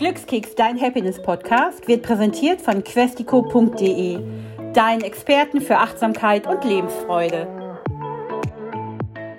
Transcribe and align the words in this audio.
Glückskeks, 0.00 0.54
dein 0.54 0.80
Happiness-Podcast, 0.80 1.86
wird 1.86 2.02
präsentiert 2.02 2.62
von 2.62 2.82
questico.de, 2.82 4.18
deinen 4.72 5.02
Experten 5.02 5.60
für 5.60 5.76
Achtsamkeit 5.76 6.46
und 6.46 6.64
Lebensfreude. 6.64 7.46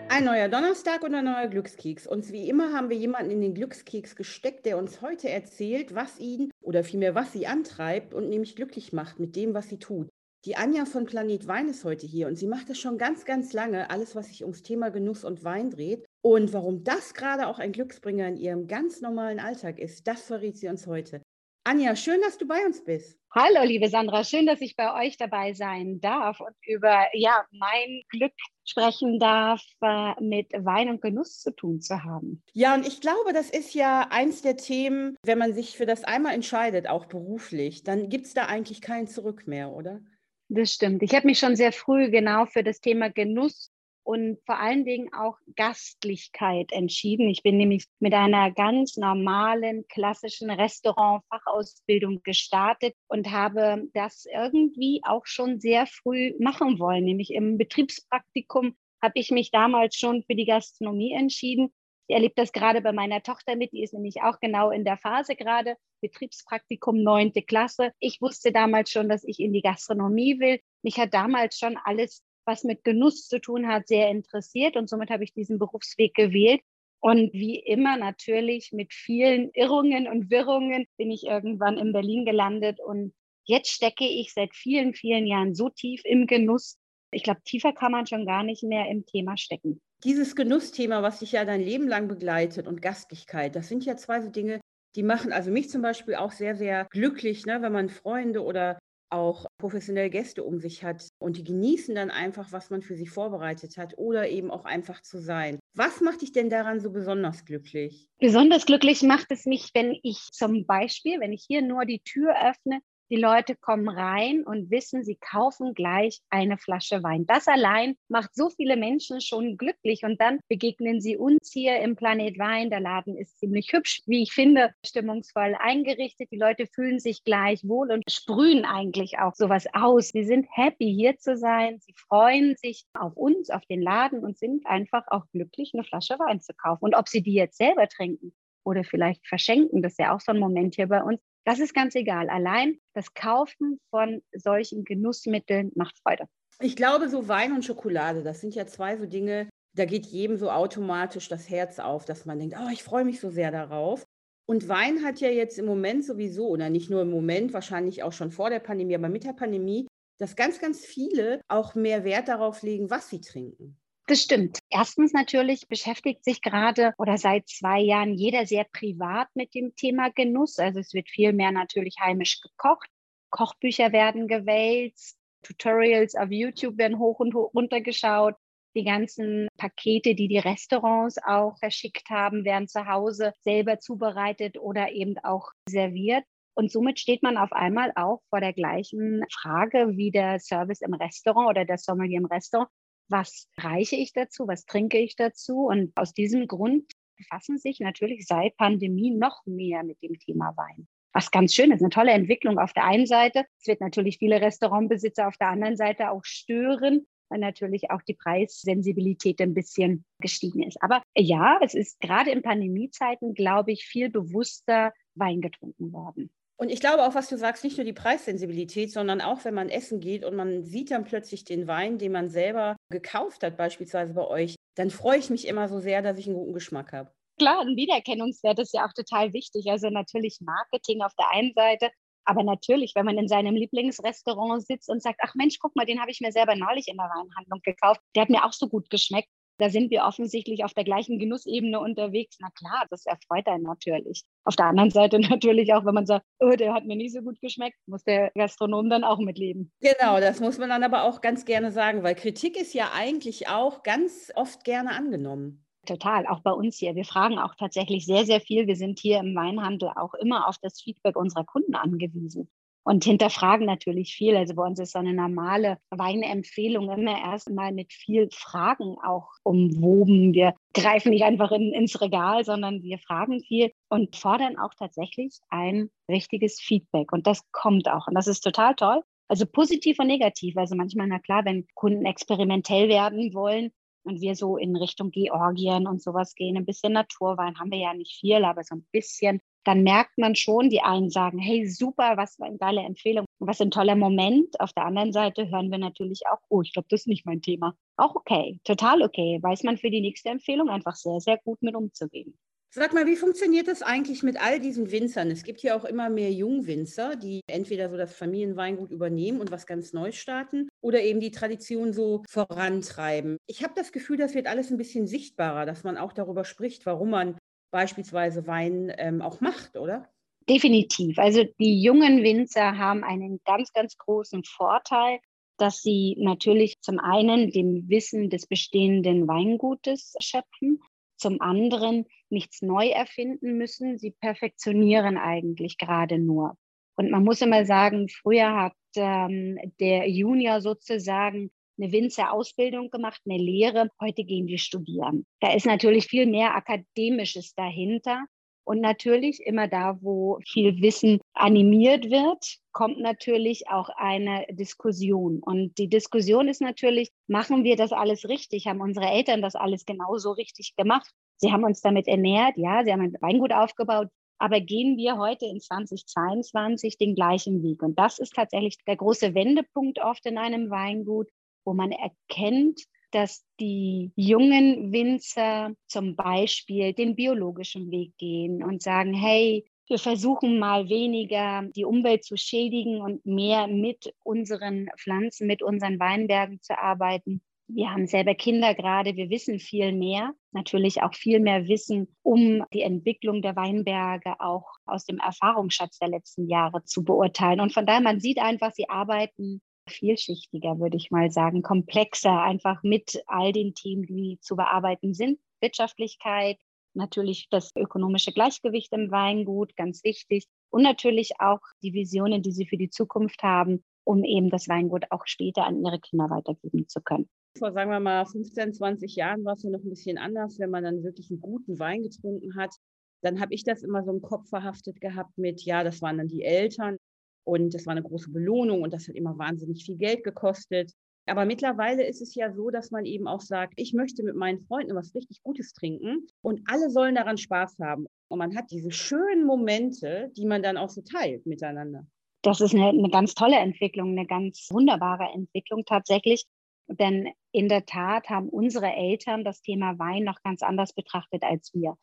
Ein 0.07 0.23
neuer 0.23 0.49
Donnerstag 0.49 1.01
und 1.01 1.15
ein 1.15 1.25
neuer 1.25 1.47
Glückskeks. 1.47 2.05
Und 2.05 2.31
wie 2.31 2.47
immer 2.47 2.73
haben 2.73 2.91
wir 2.91 2.95
jemanden 2.95 3.31
in 3.31 3.41
den 3.41 3.55
Glückskeks 3.55 4.15
gesteckt, 4.15 4.67
der 4.67 4.77
uns 4.77 5.01
heute 5.01 5.29
erzählt, 5.29 5.95
was 5.95 6.19
ihn 6.19 6.51
oder 6.61 6.83
vielmehr 6.83 7.15
was 7.15 7.33
sie 7.33 7.47
antreibt 7.47 8.13
und 8.13 8.29
nämlich 8.29 8.55
glücklich 8.55 8.93
macht 8.93 9.19
mit 9.19 9.35
dem, 9.35 9.55
was 9.55 9.67
sie 9.67 9.79
tut. 9.79 10.09
Die 10.45 10.57
Anja 10.57 10.85
von 10.85 11.05
Planet 11.05 11.47
Wein 11.47 11.69
ist 11.69 11.85
heute 11.85 12.05
hier 12.05 12.27
und 12.27 12.35
sie 12.35 12.47
macht 12.47 12.69
das 12.69 12.77
schon 12.77 12.99
ganz, 12.99 13.25
ganz 13.25 13.51
lange, 13.53 13.89
alles, 13.89 14.15
was 14.15 14.27
sich 14.27 14.43
ums 14.43 14.61
Thema 14.61 14.89
Genuss 14.89 15.23
und 15.23 15.43
Wein 15.43 15.71
dreht. 15.71 16.05
Und 16.21 16.53
warum 16.53 16.83
das 16.83 17.13
gerade 17.13 17.47
auch 17.47 17.57
ein 17.57 17.71
Glücksbringer 17.71 18.27
in 18.27 18.37
ihrem 18.37 18.67
ganz 18.67 19.01
normalen 19.01 19.39
Alltag 19.39 19.79
ist, 19.79 20.07
das 20.07 20.21
verrät 20.23 20.57
sie 20.57 20.67
uns 20.67 20.85
heute. 20.85 21.21
Anja, 21.63 21.95
schön, 21.95 22.19
dass 22.21 22.39
du 22.39 22.47
bei 22.47 22.65
uns 22.65 22.83
bist. 22.83 23.19
Hallo, 23.33 23.63
liebe 23.63 23.87
Sandra, 23.87 24.23
schön, 24.23 24.47
dass 24.47 24.61
ich 24.61 24.75
bei 24.75 25.05
euch 25.05 25.17
dabei 25.17 25.53
sein 25.53 26.01
darf 26.01 26.39
und 26.39 26.55
über 26.65 27.05
ja, 27.13 27.45
mein 27.51 28.01
Glück 28.09 28.33
sprechen 28.65 29.19
darf, 29.19 29.63
äh, 29.81 30.19
mit 30.21 30.51
Wein 30.53 30.89
und 30.89 31.01
Genuss 31.01 31.39
zu 31.39 31.51
tun 31.51 31.79
zu 31.79 32.03
haben. 32.03 32.43
Ja, 32.53 32.73
und 32.73 32.87
ich 32.87 32.99
glaube, 32.99 33.31
das 33.31 33.51
ist 33.51 33.75
ja 33.75 34.07
eins 34.09 34.41
der 34.41 34.57
Themen, 34.57 35.17
wenn 35.23 35.37
man 35.37 35.53
sich 35.53 35.77
für 35.77 35.85
das 35.85 36.03
einmal 36.03 36.33
entscheidet, 36.33 36.87
auch 36.87 37.05
beruflich, 37.05 37.83
dann 37.83 38.09
gibt 38.09 38.25
es 38.25 38.33
da 38.33 38.47
eigentlich 38.47 38.81
kein 38.81 39.07
Zurück 39.07 39.45
mehr, 39.45 39.71
oder? 39.71 40.01
Das 40.49 40.73
stimmt. 40.73 41.03
Ich 41.03 41.13
habe 41.13 41.27
mich 41.27 41.39
schon 41.39 41.55
sehr 41.55 41.71
früh 41.71 42.09
genau 42.09 42.47
für 42.47 42.63
das 42.63 42.81
Thema 42.81 43.09
Genuss 43.09 43.71
und 44.11 44.39
vor 44.45 44.59
allen 44.59 44.83
Dingen 44.83 45.13
auch 45.13 45.37
Gastlichkeit 45.55 46.73
entschieden. 46.73 47.29
Ich 47.29 47.43
bin 47.43 47.55
nämlich 47.55 47.85
mit 48.01 48.13
einer 48.13 48.51
ganz 48.51 48.97
normalen, 48.97 49.87
klassischen 49.87 50.51
Restaurant-Fachausbildung 50.51 52.21
gestartet 52.21 52.93
und 53.07 53.31
habe 53.31 53.87
das 53.93 54.25
irgendwie 54.25 54.99
auch 55.05 55.25
schon 55.27 55.61
sehr 55.61 55.87
früh 55.87 56.33
machen 56.39 56.77
wollen. 56.77 57.05
Nämlich 57.05 57.31
im 57.31 57.57
Betriebspraktikum 57.57 58.75
habe 59.01 59.13
ich 59.15 59.31
mich 59.31 59.49
damals 59.49 59.95
schon 59.95 60.23
für 60.23 60.35
die 60.35 60.45
Gastronomie 60.45 61.13
entschieden. 61.13 61.71
Ich 62.07 62.15
erlebe 62.15 62.33
das 62.35 62.51
gerade 62.51 62.81
bei 62.81 62.91
meiner 62.91 63.23
Tochter 63.23 63.55
mit, 63.55 63.71
die 63.71 63.81
ist 63.81 63.93
nämlich 63.93 64.21
auch 64.23 64.41
genau 64.41 64.71
in 64.71 64.83
der 64.83 64.97
Phase 64.97 65.37
gerade, 65.37 65.77
Betriebspraktikum 66.01 67.01
neunte 67.01 67.43
Klasse. 67.43 67.93
Ich 68.01 68.19
wusste 68.19 68.51
damals 68.51 68.91
schon, 68.91 69.07
dass 69.07 69.23
ich 69.23 69.39
in 69.39 69.53
die 69.53 69.61
Gastronomie 69.61 70.37
will. 70.41 70.59
Mich 70.83 70.97
hat 70.97 71.13
damals 71.13 71.57
schon 71.57 71.77
alles 71.77 72.25
was 72.45 72.63
mit 72.63 72.83
Genuss 72.83 73.27
zu 73.27 73.39
tun 73.39 73.67
hat, 73.67 73.87
sehr 73.87 74.09
interessiert 74.09 74.75
und 74.75 74.89
somit 74.89 75.09
habe 75.09 75.23
ich 75.23 75.33
diesen 75.33 75.59
Berufsweg 75.59 76.13
gewählt. 76.13 76.61
Und 76.99 77.33
wie 77.33 77.57
immer 77.57 77.97
natürlich 77.97 78.71
mit 78.71 78.93
vielen 78.93 79.49
Irrungen 79.53 80.07
und 80.07 80.29
Wirrungen 80.29 80.85
bin 80.97 81.09
ich 81.09 81.23
irgendwann 81.23 81.79
in 81.79 81.93
Berlin 81.93 82.25
gelandet 82.25 82.79
und 82.79 83.13
jetzt 83.45 83.71
stecke 83.71 84.05
ich 84.05 84.33
seit 84.33 84.55
vielen, 84.55 84.93
vielen 84.93 85.25
Jahren 85.25 85.55
so 85.55 85.69
tief 85.69 86.01
im 86.05 86.27
Genuss. 86.27 86.77
Ich 87.11 87.23
glaube, 87.23 87.41
tiefer 87.43 87.73
kann 87.73 87.91
man 87.91 88.05
schon 88.05 88.25
gar 88.25 88.43
nicht 88.43 88.63
mehr 88.63 88.87
im 88.87 89.05
Thema 89.05 89.35
stecken. 89.35 89.81
Dieses 90.03 90.35
Genussthema, 90.35 91.01
was 91.01 91.19
dich 91.19 91.31
ja 91.31 91.43
dein 91.43 91.61
Leben 91.61 91.87
lang 91.87 92.07
begleitet 92.07 92.67
und 92.67 92.81
Gastlichkeit, 92.81 93.55
das 93.55 93.67
sind 93.67 93.83
ja 93.83 93.97
zwei 93.97 94.21
so 94.21 94.29
Dinge, 94.29 94.61
die 94.95 95.03
machen 95.03 95.31
also 95.31 95.51
mich 95.51 95.69
zum 95.69 95.81
Beispiel 95.81 96.15
auch 96.15 96.31
sehr, 96.31 96.55
sehr 96.55 96.85
glücklich, 96.91 97.45
ne, 97.45 97.61
wenn 97.61 97.71
man 97.71 97.89
Freunde 97.89 98.43
oder 98.43 98.79
auch 99.11 99.45
professionell 99.57 100.09
Gäste 100.09 100.43
um 100.43 100.59
sich 100.59 100.83
hat 100.83 101.09
und 101.19 101.37
die 101.37 101.43
genießen 101.43 101.93
dann 101.95 102.11
einfach, 102.11 102.51
was 102.51 102.69
man 102.69 102.81
für 102.81 102.95
sie 102.95 103.07
vorbereitet 103.07 103.77
hat 103.77 103.97
oder 103.97 104.29
eben 104.29 104.51
auch 104.51 104.65
einfach 104.65 105.01
zu 105.01 105.19
sein. 105.19 105.59
Was 105.73 106.01
macht 106.01 106.21
dich 106.21 106.31
denn 106.31 106.49
daran 106.49 106.79
so 106.79 106.91
besonders 106.91 107.45
glücklich? 107.45 108.07
Besonders 108.19 108.65
glücklich 108.65 109.03
macht 109.03 109.27
es 109.31 109.45
mich, 109.45 109.69
wenn 109.73 109.97
ich 110.03 110.29
zum 110.31 110.65
Beispiel, 110.65 111.19
wenn 111.19 111.33
ich 111.33 111.43
hier 111.47 111.61
nur 111.61 111.85
die 111.85 112.01
Tür 112.03 112.33
öffne 112.49 112.79
die 113.11 113.17
Leute 113.17 113.55
kommen 113.57 113.89
rein 113.89 114.43
und 114.43 114.71
wissen, 114.71 115.03
sie 115.03 115.17
kaufen 115.17 115.73
gleich 115.73 116.21
eine 116.29 116.57
Flasche 116.57 117.03
Wein. 117.03 117.25
Das 117.25 117.45
allein 117.49 117.97
macht 118.07 118.33
so 118.33 118.49
viele 118.49 118.77
Menschen 118.77 119.19
schon 119.19 119.57
glücklich. 119.57 120.03
Und 120.03 120.21
dann 120.21 120.39
begegnen 120.47 121.01
sie 121.01 121.17
uns 121.17 121.51
hier 121.51 121.79
im 121.81 121.97
Planet 121.97 122.39
Wein. 122.39 122.69
Der 122.69 122.79
Laden 122.79 123.17
ist 123.17 123.37
ziemlich 123.37 123.73
hübsch, 123.73 124.01
wie 124.05 124.23
ich 124.23 124.31
finde, 124.31 124.73
stimmungsvoll 124.85 125.57
eingerichtet. 125.59 126.29
Die 126.31 126.37
Leute 126.37 126.67
fühlen 126.67 126.99
sich 126.99 127.25
gleich 127.25 127.67
wohl 127.67 127.91
und 127.91 128.09
sprühen 128.09 128.63
eigentlich 128.63 129.19
auch 129.19 129.35
sowas 129.35 129.65
aus. 129.73 130.09
Sie 130.09 130.23
sind 130.23 130.47
happy, 130.49 130.93
hier 130.93 131.17
zu 131.17 131.35
sein. 131.35 131.79
Sie 131.81 131.93
freuen 131.97 132.55
sich 132.55 132.85
auf 132.93 133.17
uns, 133.17 133.49
auf 133.49 133.65
den 133.65 133.81
Laden 133.81 134.23
und 134.23 134.37
sind 134.37 134.65
einfach 134.65 135.03
auch 135.07 135.25
glücklich, 135.33 135.71
eine 135.73 135.83
Flasche 135.83 136.17
Wein 136.17 136.39
zu 136.39 136.53
kaufen. 136.53 136.85
Und 136.85 136.95
ob 136.95 137.09
sie 137.09 137.21
die 137.21 137.33
jetzt 137.33 137.57
selber 137.57 137.89
trinken 137.89 138.33
oder 138.63 138.85
vielleicht 138.85 139.27
verschenken, 139.27 139.81
das 139.81 139.93
ist 139.93 139.99
ja 139.99 140.15
auch 140.15 140.21
so 140.21 140.31
ein 140.31 140.39
Moment 140.39 140.75
hier 140.75 140.87
bei 140.87 141.03
uns, 141.03 141.19
das 141.45 141.59
ist 141.59 141.73
ganz 141.73 141.95
egal. 141.95 142.29
Allein 142.29 142.77
das 142.93 143.13
Kaufen 143.13 143.79
von 143.89 144.21
solchen 144.33 144.83
Genussmitteln 144.83 145.71
macht 145.75 145.97
Freude. 146.03 146.25
Ich 146.59 146.75
glaube, 146.75 147.09
so 147.09 147.27
Wein 147.27 147.53
und 147.53 147.65
Schokolade, 147.65 148.23
das 148.23 148.41
sind 148.41 148.53
ja 148.53 148.67
zwei 148.67 148.97
so 148.97 149.05
Dinge, 149.05 149.49
da 149.73 149.85
geht 149.85 150.05
jedem 150.05 150.37
so 150.37 150.51
automatisch 150.51 151.27
das 151.27 151.49
Herz 151.49 151.79
auf, 151.79 152.05
dass 152.05 152.25
man 152.25 152.39
denkt, 152.39 152.55
oh, 152.59 152.69
ich 152.71 152.83
freue 152.83 153.05
mich 153.05 153.19
so 153.19 153.29
sehr 153.29 153.51
darauf. 153.51 154.05
Und 154.45 154.67
Wein 154.67 155.03
hat 155.03 155.21
ja 155.21 155.29
jetzt 155.29 155.57
im 155.57 155.65
Moment 155.65 156.03
sowieso, 156.03 156.47
oder 156.49 156.69
nicht 156.69 156.89
nur 156.89 157.03
im 157.03 157.09
Moment, 157.09 157.53
wahrscheinlich 157.53 158.03
auch 158.03 158.11
schon 158.11 158.31
vor 158.31 158.49
der 158.49 158.59
Pandemie, 158.59 158.95
aber 158.95 159.09
mit 159.09 159.23
der 159.23 159.33
Pandemie, 159.33 159.87
dass 160.19 160.35
ganz, 160.35 160.59
ganz 160.59 160.85
viele 160.85 161.41
auch 161.47 161.73
mehr 161.73 162.03
Wert 162.03 162.27
darauf 162.27 162.61
legen, 162.61 162.89
was 162.89 163.09
sie 163.09 163.21
trinken. 163.21 163.77
Das 164.11 164.23
stimmt. 164.23 164.59
Erstens 164.69 165.13
natürlich 165.13 165.69
beschäftigt 165.69 166.25
sich 166.25 166.41
gerade 166.41 166.93
oder 166.97 167.17
seit 167.17 167.47
zwei 167.47 167.79
Jahren 167.79 168.13
jeder 168.13 168.45
sehr 168.45 168.65
privat 168.65 169.29
mit 169.35 169.55
dem 169.55 169.73
Thema 169.77 170.09
Genuss. 170.09 170.59
Also 170.59 170.81
es 170.81 170.93
wird 170.93 171.09
viel 171.09 171.31
mehr 171.31 171.53
natürlich 171.53 171.95
heimisch 171.97 172.41
gekocht. 172.41 172.89
Kochbücher 173.29 173.93
werden 173.93 174.27
gewälzt. 174.27 175.17
Tutorials 175.43 176.15
auf 176.15 176.29
YouTube 176.29 176.77
werden 176.77 176.99
hoch 176.99 177.19
und 177.21 177.33
runter 177.33 177.79
geschaut. 177.79 178.35
Die 178.75 178.83
ganzen 178.83 179.47
Pakete, 179.55 180.13
die 180.13 180.27
die 180.27 180.39
Restaurants 180.39 181.17
auch 181.25 181.57
verschickt 181.59 182.09
haben, 182.09 182.43
werden 182.43 182.67
zu 182.67 182.85
Hause 182.87 183.31
selber 183.39 183.79
zubereitet 183.79 184.57
oder 184.57 184.91
eben 184.91 185.19
auch 185.19 185.53
serviert. 185.69 186.25
Und 186.53 186.69
somit 186.69 186.99
steht 186.99 187.23
man 187.23 187.37
auf 187.37 187.53
einmal 187.53 187.93
auch 187.95 188.19
vor 188.29 188.41
der 188.41 188.51
gleichen 188.51 189.23
Frage 189.31 189.95
wie 189.95 190.11
der 190.11 190.37
Service 190.41 190.81
im 190.81 190.95
Restaurant 190.95 191.47
oder 191.47 191.63
der 191.63 191.77
Sommelier 191.77 192.17
im 192.17 192.25
Restaurant 192.25 192.69
was 193.11 193.49
reiche 193.57 193.95
ich 193.95 194.13
dazu, 194.13 194.47
was 194.47 194.65
trinke 194.65 194.97
ich 194.97 195.15
dazu. 195.15 195.65
Und 195.67 195.91
aus 195.95 196.13
diesem 196.13 196.47
Grund 196.47 196.91
befassen 197.17 197.57
sich 197.57 197.79
natürlich 197.79 198.25
seit 198.25 198.57
Pandemie 198.57 199.11
noch 199.11 199.45
mehr 199.45 199.83
mit 199.83 200.01
dem 200.01 200.17
Thema 200.17 200.53
Wein. 200.55 200.87
Was 201.13 201.29
ganz 201.29 201.53
schön 201.53 201.71
ist, 201.71 201.81
eine 201.81 201.89
tolle 201.89 202.11
Entwicklung 202.11 202.57
auf 202.57 202.73
der 202.73 202.85
einen 202.85 203.05
Seite. 203.05 203.45
Es 203.59 203.67
wird 203.67 203.81
natürlich 203.81 204.17
viele 204.17 204.41
Restaurantbesitzer 204.41 205.27
auf 205.27 205.37
der 205.37 205.49
anderen 205.49 205.75
Seite 205.75 206.09
auch 206.09 206.23
stören, 206.23 207.05
weil 207.29 207.39
natürlich 207.39 207.91
auch 207.91 208.01
die 208.01 208.13
Preissensibilität 208.13 209.41
ein 209.41 209.53
bisschen 209.53 210.05
gestiegen 210.19 210.63
ist. 210.63 210.81
Aber 210.81 211.03
ja, 211.15 211.59
es 211.61 211.73
ist 211.73 211.99
gerade 211.99 212.31
in 212.31 212.41
Pandemiezeiten, 212.41 213.33
glaube 213.33 213.73
ich, 213.73 213.85
viel 213.85 214.09
bewusster 214.09 214.93
Wein 215.15 215.41
getrunken 215.41 215.91
worden. 215.91 216.31
Und 216.61 216.69
ich 216.69 216.79
glaube 216.79 217.07
auch, 217.07 217.15
was 217.15 217.27
du 217.27 217.39
sagst, 217.39 217.63
nicht 217.63 217.77
nur 217.77 217.85
die 217.85 217.91
Preissensibilität, 217.91 218.91
sondern 218.91 219.19
auch, 219.19 219.45
wenn 219.45 219.55
man 219.55 219.69
essen 219.69 219.99
geht 219.99 220.23
und 220.23 220.35
man 220.35 220.63
sieht 220.63 220.91
dann 220.91 221.05
plötzlich 221.05 221.43
den 221.43 221.65
Wein, 221.65 221.97
den 221.97 222.11
man 222.11 222.29
selber 222.29 222.77
gekauft 222.91 223.41
hat, 223.41 223.57
beispielsweise 223.57 224.13
bei 224.13 224.27
euch, 224.27 224.57
dann 224.75 224.91
freue 224.91 225.17
ich 225.17 225.31
mich 225.31 225.47
immer 225.47 225.67
so 225.67 225.79
sehr, 225.79 226.03
dass 226.03 226.19
ich 226.19 226.27
einen 226.27 226.35
guten 226.35 226.53
Geschmack 226.53 226.93
habe. 226.93 227.11
Klar, 227.39 227.61
ein 227.61 227.75
Wiedererkennungswert 227.75 228.59
ist 228.59 228.75
ja 228.75 228.85
auch 228.85 228.93
total 228.93 229.33
wichtig. 229.33 229.71
Also 229.71 229.89
natürlich 229.89 230.37
Marketing 230.39 231.01
auf 231.01 231.15
der 231.17 231.31
einen 231.31 231.51
Seite, 231.55 231.89
aber 232.25 232.43
natürlich, 232.43 232.93
wenn 232.93 233.07
man 233.07 233.17
in 233.17 233.27
seinem 233.27 233.55
Lieblingsrestaurant 233.55 234.63
sitzt 234.63 234.87
und 234.87 235.01
sagt, 235.01 235.19
ach 235.23 235.33
Mensch, 235.33 235.57
guck 235.59 235.75
mal, 235.75 235.87
den 235.87 235.99
habe 235.99 236.11
ich 236.11 236.21
mir 236.21 236.31
selber 236.31 236.55
neulich 236.55 236.89
in 236.89 236.97
der 236.97 237.07
Weinhandlung 237.07 237.61
gekauft, 237.63 238.01
der 238.13 238.21
hat 238.21 238.29
mir 238.29 238.45
auch 238.45 238.53
so 238.53 238.69
gut 238.69 238.91
geschmeckt, 238.91 239.29
da 239.61 239.69
sind 239.69 239.91
wir 239.91 240.03
offensichtlich 240.03 240.63
auf 240.63 240.73
der 240.73 240.83
gleichen 240.83 241.19
Genussebene 241.19 241.79
unterwegs. 241.79 242.37
Na 242.39 242.49
klar, 242.49 242.85
das 242.89 243.05
erfreut 243.05 243.47
einen 243.47 243.63
natürlich. 243.63 244.23
Auf 244.43 244.55
der 244.55 244.65
anderen 244.65 244.89
Seite 244.89 245.19
natürlich 245.29 245.73
auch, 245.73 245.85
wenn 245.85 245.93
man 245.93 246.05
sagt, 246.05 246.25
oh, 246.39 246.55
der 246.55 246.73
hat 246.73 246.85
mir 246.85 246.95
nicht 246.95 247.13
so 247.13 247.21
gut 247.21 247.39
geschmeckt, 247.41 247.77
muss 247.85 248.03
der 248.03 248.31
Gastronom 248.35 248.89
dann 248.89 249.03
auch 249.03 249.19
mitleben. 249.19 249.71
Genau, 249.79 250.19
das 250.19 250.39
muss 250.39 250.57
man 250.57 250.69
dann 250.69 250.83
aber 250.83 251.03
auch 251.03 251.21
ganz 251.21 251.45
gerne 251.45 251.71
sagen, 251.71 252.03
weil 252.03 252.15
Kritik 252.15 252.59
ist 252.59 252.73
ja 252.73 252.91
eigentlich 252.93 253.49
auch 253.49 253.83
ganz 253.83 254.31
oft 254.35 254.63
gerne 254.63 254.91
angenommen. 254.91 255.63
Total, 255.85 256.27
auch 256.27 256.41
bei 256.41 256.51
uns 256.51 256.77
hier. 256.77 256.95
Wir 256.95 257.05
fragen 257.05 257.39
auch 257.39 257.55
tatsächlich 257.55 258.05
sehr, 258.05 258.25
sehr 258.25 258.39
viel. 258.41 258.67
Wir 258.67 258.75
sind 258.75 258.99
hier 258.99 259.19
im 259.19 259.35
Weinhandel 259.35 259.89
auch 259.95 260.13
immer 260.15 260.47
auf 260.47 260.57
das 260.61 260.79
Feedback 260.81 261.15
unserer 261.15 261.43
Kunden 261.43 261.75
angewiesen 261.75 262.49
und 262.83 263.03
hinterfragen 263.03 263.65
natürlich 263.65 264.13
viel. 264.13 264.35
Also 264.35 264.55
bei 264.55 264.63
uns 264.63 264.79
ist 264.79 264.93
so 264.93 264.99
eine 264.99 265.13
normale 265.13 265.77
Weinempfehlung 265.89 266.89
immer 266.89 267.19
erstmal 267.19 267.71
mit 267.71 267.93
viel 267.93 268.29
Fragen 268.33 268.95
auch 269.03 269.29
umwoben. 269.43 270.33
Wir 270.33 270.55
greifen 270.73 271.11
nicht 271.11 271.23
einfach 271.23 271.51
in, 271.51 271.73
ins 271.73 272.01
Regal, 272.01 272.43
sondern 272.43 272.81
wir 272.81 272.97
fragen 272.99 273.41
viel 273.41 273.71
und 273.89 274.15
fordern 274.15 274.57
auch 274.57 274.73
tatsächlich 274.77 275.39
ein 275.49 275.89
richtiges 276.09 276.59
Feedback. 276.59 277.11
Und 277.11 277.27
das 277.27 277.43
kommt 277.51 277.87
auch. 277.87 278.07
Und 278.07 278.15
das 278.15 278.27
ist 278.27 278.41
total 278.41 278.75
toll. 278.75 279.01
Also 279.27 279.45
positiv 279.45 279.99
und 279.99 280.07
negativ. 280.07 280.57
Also 280.57 280.75
manchmal, 280.75 281.07
na 281.07 281.19
klar, 281.19 281.45
wenn 281.45 281.65
Kunden 281.75 282.05
experimentell 282.05 282.89
werden 282.89 283.33
wollen, 283.33 283.71
und 284.03 284.21
wir 284.21 284.35
so 284.35 284.57
in 284.57 284.75
Richtung 284.75 285.11
Georgien 285.11 285.87
und 285.87 286.01
sowas 286.01 286.33
gehen, 286.35 286.57
ein 286.57 286.65
bisschen 286.65 286.93
Naturwein 286.93 287.59
haben 287.59 287.71
wir 287.71 287.77
ja 287.77 287.93
nicht 287.93 288.19
viel, 288.19 288.43
aber 288.43 288.63
so 288.63 288.75
ein 288.75 288.85
bisschen 288.91 289.41
dann 289.63 289.83
merkt 289.83 290.17
man 290.17 290.35
schon, 290.35 290.69
die 290.69 290.81
einen 290.81 291.09
sagen, 291.09 291.39
hey, 291.39 291.67
super, 291.67 292.17
was 292.17 292.35
für 292.35 292.45
eine 292.45 292.57
geile 292.57 292.81
Empfehlung, 292.81 293.25
was 293.39 293.61
ein 293.61 293.71
toller 293.71 293.95
Moment. 293.95 294.59
Auf 294.59 294.73
der 294.73 294.85
anderen 294.85 295.13
Seite 295.13 295.49
hören 295.49 295.71
wir 295.71 295.77
natürlich 295.77 296.21
auch, 296.31 296.39
oh, 296.49 296.61
ich 296.61 296.73
glaube, 296.73 296.87
das 296.89 297.01
ist 297.01 297.07
nicht 297.07 297.25
mein 297.25 297.41
Thema. 297.41 297.75
Auch 297.97 298.15
okay, 298.15 298.59
total 298.63 299.01
okay. 299.01 299.39
Weiß 299.41 299.63
man 299.63 299.77
für 299.77 299.89
die 299.89 300.01
nächste 300.01 300.29
Empfehlung 300.29 300.69
einfach 300.69 300.95
sehr, 300.95 301.19
sehr 301.19 301.37
gut 301.37 301.61
mit 301.61 301.75
umzugehen. 301.75 302.37
Sag 302.73 302.93
mal, 302.93 303.05
wie 303.05 303.17
funktioniert 303.17 303.67
das 303.67 303.81
eigentlich 303.81 304.23
mit 304.23 304.41
all 304.41 304.61
diesen 304.61 304.91
Winzern? 304.91 305.29
Es 305.29 305.43
gibt 305.43 305.61
ja 305.61 305.75
auch 305.75 305.83
immer 305.83 306.09
mehr 306.09 306.31
Jungwinzer, 306.31 307.17
die 307.17 307.41
entweder 307.47 307.89
so 307.89 307.97
das 307.97 308.15
Familienweingut 308.15 308.91
übernehmen 308.91 309.41
und 309.41 309.51
was 309.51 309.67
ganz 309.67 309.91
Neues 309.91 310.15
starten 310.15 310.69
oder 310.79 311.01
eben 311.01 311.19
die 311.19 311.31
Tradition 311.31 311.91
so 311.91 312.23
vorantreiben. 312.29 313.35
Ich 313.45 313.61
habe 313.61 313.73
das 313.75 313.91
Gefühl, 313.91 314.15
das 314.15 314.35
wird 314.35 314.47
alles 314.47 314.71
ein 314.71 314.77
bisschen 314.77 315.05
sichtbarer, 315.05 315.65
dass 315.65 315.83
man 315.83 315.97
auch 315.97 316.13
darüber 316.13 316.45
spricht, 316.45 316.85
warum 316.85 317.09
man 317.09 317.35
beispielsweise 317.71 318.45
Wein 318.47 318.93
ähm, 318.97 319.21
auch 319.21 319.41
macht, 319.41 319.77
oder? 319.77 320.09
Definitiv. 320.49 321.17
Also 321.17 321.43
die 321.59 321.81
jungen 321.81 322.23
Winzer 322.23 322.77
haben 322.77 323.03
einen 323.03 323.39
ganz, 323.45 323.71
ganz 323.73 323.97
großen 323.97 324.43
Vorteil, 324.43 325.19
dass 325.57 325.81
sie 325.81 326.15
natürlich 326.19 326.81
zum 326.81 326.99
einen 326.99 327.51
dem 327.51 327.87
Wissen 327.87 328.29
des 328.29 328.47
bestehenden 328.47 329.27
Weingutes 329.27 330.15
schöpfen, 330.19 330.81
zum 331.17 331.39
anderen 331.39 332.05
nichts 332.29 332.61
neu 332.63 332.87
erfinden 332.87 333.57
müssen. 333.57 333.99
Sie 333.99 334.11
perfektionieren 334.11 335.17
eigentlich 335.17 335.77
gerade 335.77 336.17
nur. 336.17 336.57
Und 336.95 337.11
man 337.11 337.23
muss 337.23 337.41
immer 337.41 337.63
sagen, 337.65 338.09
früher 338.09 338.55
hat 338.55 338.73
ähm, 338.95 339.59
der 339.79 340.09
Junior 340.09 340.61
sozusagen 340.61 341.51
eine 341.79 341.91
Winzerausbildung 341.91 342.89
gemacht, 342.89 343.21
eine 343.25 343.37
Lehre. 343.37 343.89
Heute 343.99 344.23
gehen 344.23 344.47
die 344.47 344.57
studieren. 344.57 345.25
Da 345.39 345.53
ist 345.53 345.65
natürlich 345.65 346.07
viel 346.07 346.25
mehr 346.25 346.55
Akademisches 346.55 347.53
dahinter. 347.55 348.25
Und 348.63 348.79
natürlich 348.79 349.41
immer 349.45 349.67
da, 349.67 349.97
wo 350.01 350.39
viel 350.47 350.81
Wissen 350.81 351.19
animiert 351.33 352.11
wird, 352.11 352.57
kommt 352.71 352.99
natürlich 352.99 353.67
auch 353.69 353.89
eine 353.95 354.45
Diskussion. 354.51 355.41
Und 355.43 355.77
die 355.77 355.89
Diskussion 355.89 356.47
ist 356.47 356.61
natürlich, 356.61 357.09
machen 357.27 357.63
wir 357.63 357.75
das 357.75 357.91
alles 357.91 358.29
richtig? 358.29 358.67
Haben 358.67 358.81
unsere 358.81 359.07
Eltern 359.07 359.41
das 359.41 359.55
alles 359.55 359.85
genauso 359.85 360.31
richtig 360.31 360.75
gemacht? 360.77 361.09
Sie 361.37 361.51
haben 361.51 361.63
uns 361.63 361.81
damit 361.81 362.07
ernährt, 362.07 362.55
ja, 362.55 362.83
sie 362.85 362.91
haben 362.91 363.01
ein 363.01 363.15
Weingut 363.19 363.51
aufgebaut, 363.51 364.09
aber 364.37 364.61
gehen 364.61 364.95
wir 364.95 365.17
heute 365.17 365.45
in 365.47 365.59
2022 365.59 366.97
den 366.97 367.15
gleichen 367.15 367.63
Weg? 367.63 367.81
Und 367.81 367.97
das 367.97 368.19
ist 368.19 368.33
tatsächlich 368.35 368.77
der 368.87 368.95
große 368.95 369.33
Wendepunkt 369.33 369.99
oft 369.99 370.25
in 370.25 370.37
einem 370.37 370.69
Weingut, 370.69 371.29
wo 371.65 371.73
man 371.73 371.91
erkennt, 371.91 372.81
dass 373.11 373.45
die 373.59 374.11
jungen 374.15 374.91
Winzer 374.91 375.73
zum 375.87 376.15
Beispiel 376.15 376.93
den 376.93 377.15
biologischen 377.15 377.91
Weg 377.91 378.17
gehen 378.17 378.63
und 378.63 378.81
sagen, 378.81 379.13
hey, 379.13 379.65
wir 379.87 379.99
versuchen 379.99 380.57
mal 380.57 380.87
weniger 380.87 381.63
die 381.75 381.83
Umwelt 381.83 382.23
zu 382.23 382.37
schädigen 382.37 383.01
und 383.01 383.25
mehr 383.25 383.67
mit 383.67 384.13
unseren 384.23 384.87
Pflanzen, 384.97 385.47
mit 385.47 385.61
unseren 385.61 385.99
Weinbergen 385.99 386.61
zu 386.61 386.79
arbeiten. 386.79 387.41
Wir 387.67 387.91
haben 387.91 388.07
selber 388.07 388.33
Kinder 388.33 388.73
gerade, 388.73 389.15
wir 389.15 389.29
wissen 389.29 389.59
viel 389.59 389.91
mehr, 389.93 390.33
natürlich 390.51 391.03
auch 391.03 391.13
viel 391.13 391.39
mehr 391.39 391.67
Wissen, 391.67 392.15
um 392.21 392.63
die 392.73 392.81
Entwicklung 392.81 393.41
der 393.41 393.55
Weinberge 393.55 394.39
auch 394.39 394.65
aus 394.85 395.05
dem 395.05 395.19
Erfahrungsschatz 395.19 395.99
der 395.99 396.09
letzten 396.09 396.47
Jahre 396.47 396.83
zu 396.83 397.03
beurteilen. 397.03 397.59
Und 397.59 397.73
von 397.73 397.85
daher, 397.85 398.01
man 398.01 398.19
sieht 398.19 398.39
einfach, 398.39 398.71
sie 398.71 398.89
arbeiten 398.89 399.61
vielschichtiger, 399.91 400.79
würde 400.79 400.97
ich 400.97 401.11
mal 401.11 401.31
sagen, 401.31 401.61
komplexer, 401.61 402.41
einfach 402.41 402.81
mit 402.83 403.21
all 403.27 403.51
den 403.51 403.73
Themen, 403.73 404.03
die 404.03 404.39
zu 404.41 404.55
bearbeiten 404.55 405.13
sind. 405.13 405.39
Wirtschaftlichkeit, 405.61 406.57
natürlich 406.93 407.47
das 407.49 407.71
ökonomische 407.75 408.31
Gleichgewicht 408.31 408.91
im 408.93 409.11
Weingut, 409.11 409.75
ganz 409.75 410.03
wichtig. 410.03 410.47
Und 410.69 410.83
natürlich 410.83 411.33
auch 411.39 411.59
die 411.83 411.93
Visionen, 411.93 412.41
die 412.41 412.51
sie 412.51 412.65
für 412.65 412.77
die 412.77 412.89
Zukunft 412.89 413.43
haben, 413.43 413.83
um 414.03 414.23
eben 414.23 414.49
das 414.49 414.67
Weingut 414.67 415.05
auch 415.09 415.25
später 415.25 415.65
an 415.65 415.83
ihre 415.83 415.99
Kinder 415.99 416.29
weitergeben 416.29 416.87
zu 416.87 417.01
können. 417.01 417.29
Vor, 417.57 417.73
sagen 417.73 417.91
wir 417.91 417.99
mal, 417.99 418.25
15, 418.25 418.73
20 418.73 419.15
Jahren 419.15 419.43
war 419.43 419.53
es 419.53 419.63
ja 419.63 419.69
noch 419.69 419.83
ein 419.83 419.89
bisschen 419.89 420.17
anders, 420.17 420.57
wenn 420.59 420.69
man 420.69 420.83
dann 420.83 421.03
wirklich 421.03 421.29
einen 421.29 421.41
guten 421.41 421.79
Wein 421.79 422.03
getrunken 422.03 422.55
hat. 422.55 422.73
Dann 423.21 423.39
habe 423.39 423.53
ich 423.53 423.63
das 423.63 423.83
immer 423.83 424.03
so 424.03 424.11
im 424.11 424.21
Kopf 424.21 424.49
verhaftet 424.49 424.99
gehabt 425.01 425.37
mit, 425.37 425.61
ja, 425.63 425.83
das 425.83 426.01
waren 426.01 426.17
dann 426.17 426.27
die 426.27 426.43
Eltern, 426.43 426.97
und 427.43 427.73
das 427.73 427.85
war 427.85 427.91
eine 427.91 428.03
große 428.03 428.31
Belohnung 428.31 428.81
und 428.81 428.93
das 428.93 429.07
hat 429.07 429.15
immer 429.15 429.37
wahnsinnig 429.37 429.85
viel 429.85 429.97
Geld 429.97 430.23
gekostet. 430.23 430.91
Aber 431.27 431.45
mittlerweile 431.45 432.05
ist 432.05 432.21
es 432.21 432.35
ja 432.35 432.51
so, 432.51 432.71
dass 432.71 432.91
man 432.91 433.05
eben 433.05 433.27
auch 433.27 433.41
sagt, 433.41 433.73
ich 433.77 433.93
möchte 433.93 434.23
mit 434.23 434.35
meinen 434.35 434.59
Freunden 434.65 434.95
was 434.95 435.13
richtig 435.13 435.41
Gutes 435.43 435.73
trinken 435.73 436.27
und 436.41 436.61
alle 436.65 436.89
sollen 436.89 437.15
daran 437.15 437.37
Spaß 437.37 437.77
haben. 437.79 438.07
Und 438.27 438.39
man 438.39 438.55
hat 438.55 438.71
diese 438.71 438.91
schönen 438.91 439.45
Momente, 439.45 440.31
die 440.35 440.45
man 440.45 440.63
dann 440.63 440.77
auch 440.77 440.89
so 440.89 441.01
teilt 441.01 441.45
miteinander. 441.45 442.05
Das 442.41 442.59
ist 442.59 442.73
eine, 442.73 442.89
eine 442.89 443.09
ganz 443.09 443.35
tolle 443.35 443.57
Entwicklung, 443.57 444.11
eine 444.11 444.25
ganz 444.25 444.67
wunderbare 444.71 445.31
Entwicklung 445.33 445.85
tatsächlich. 445.85 446.45
Denn 446.87 447.29
in 447.51 447.69
der 447.69 447.85
Tat 447.85 448.29
haben 448.29 448.49
unsere 448.49 448.91
Eltern 448.91 449.43
das 449.43 449.61
Thema 449.61 449.99
Wein 449.99 450.23
noch 450.23 450.41
ganz 450.43 450.63
anders 450.63 450.93
betrachtet 450.93 451.43
als 451.43 451.71
wir. 451.73 451.95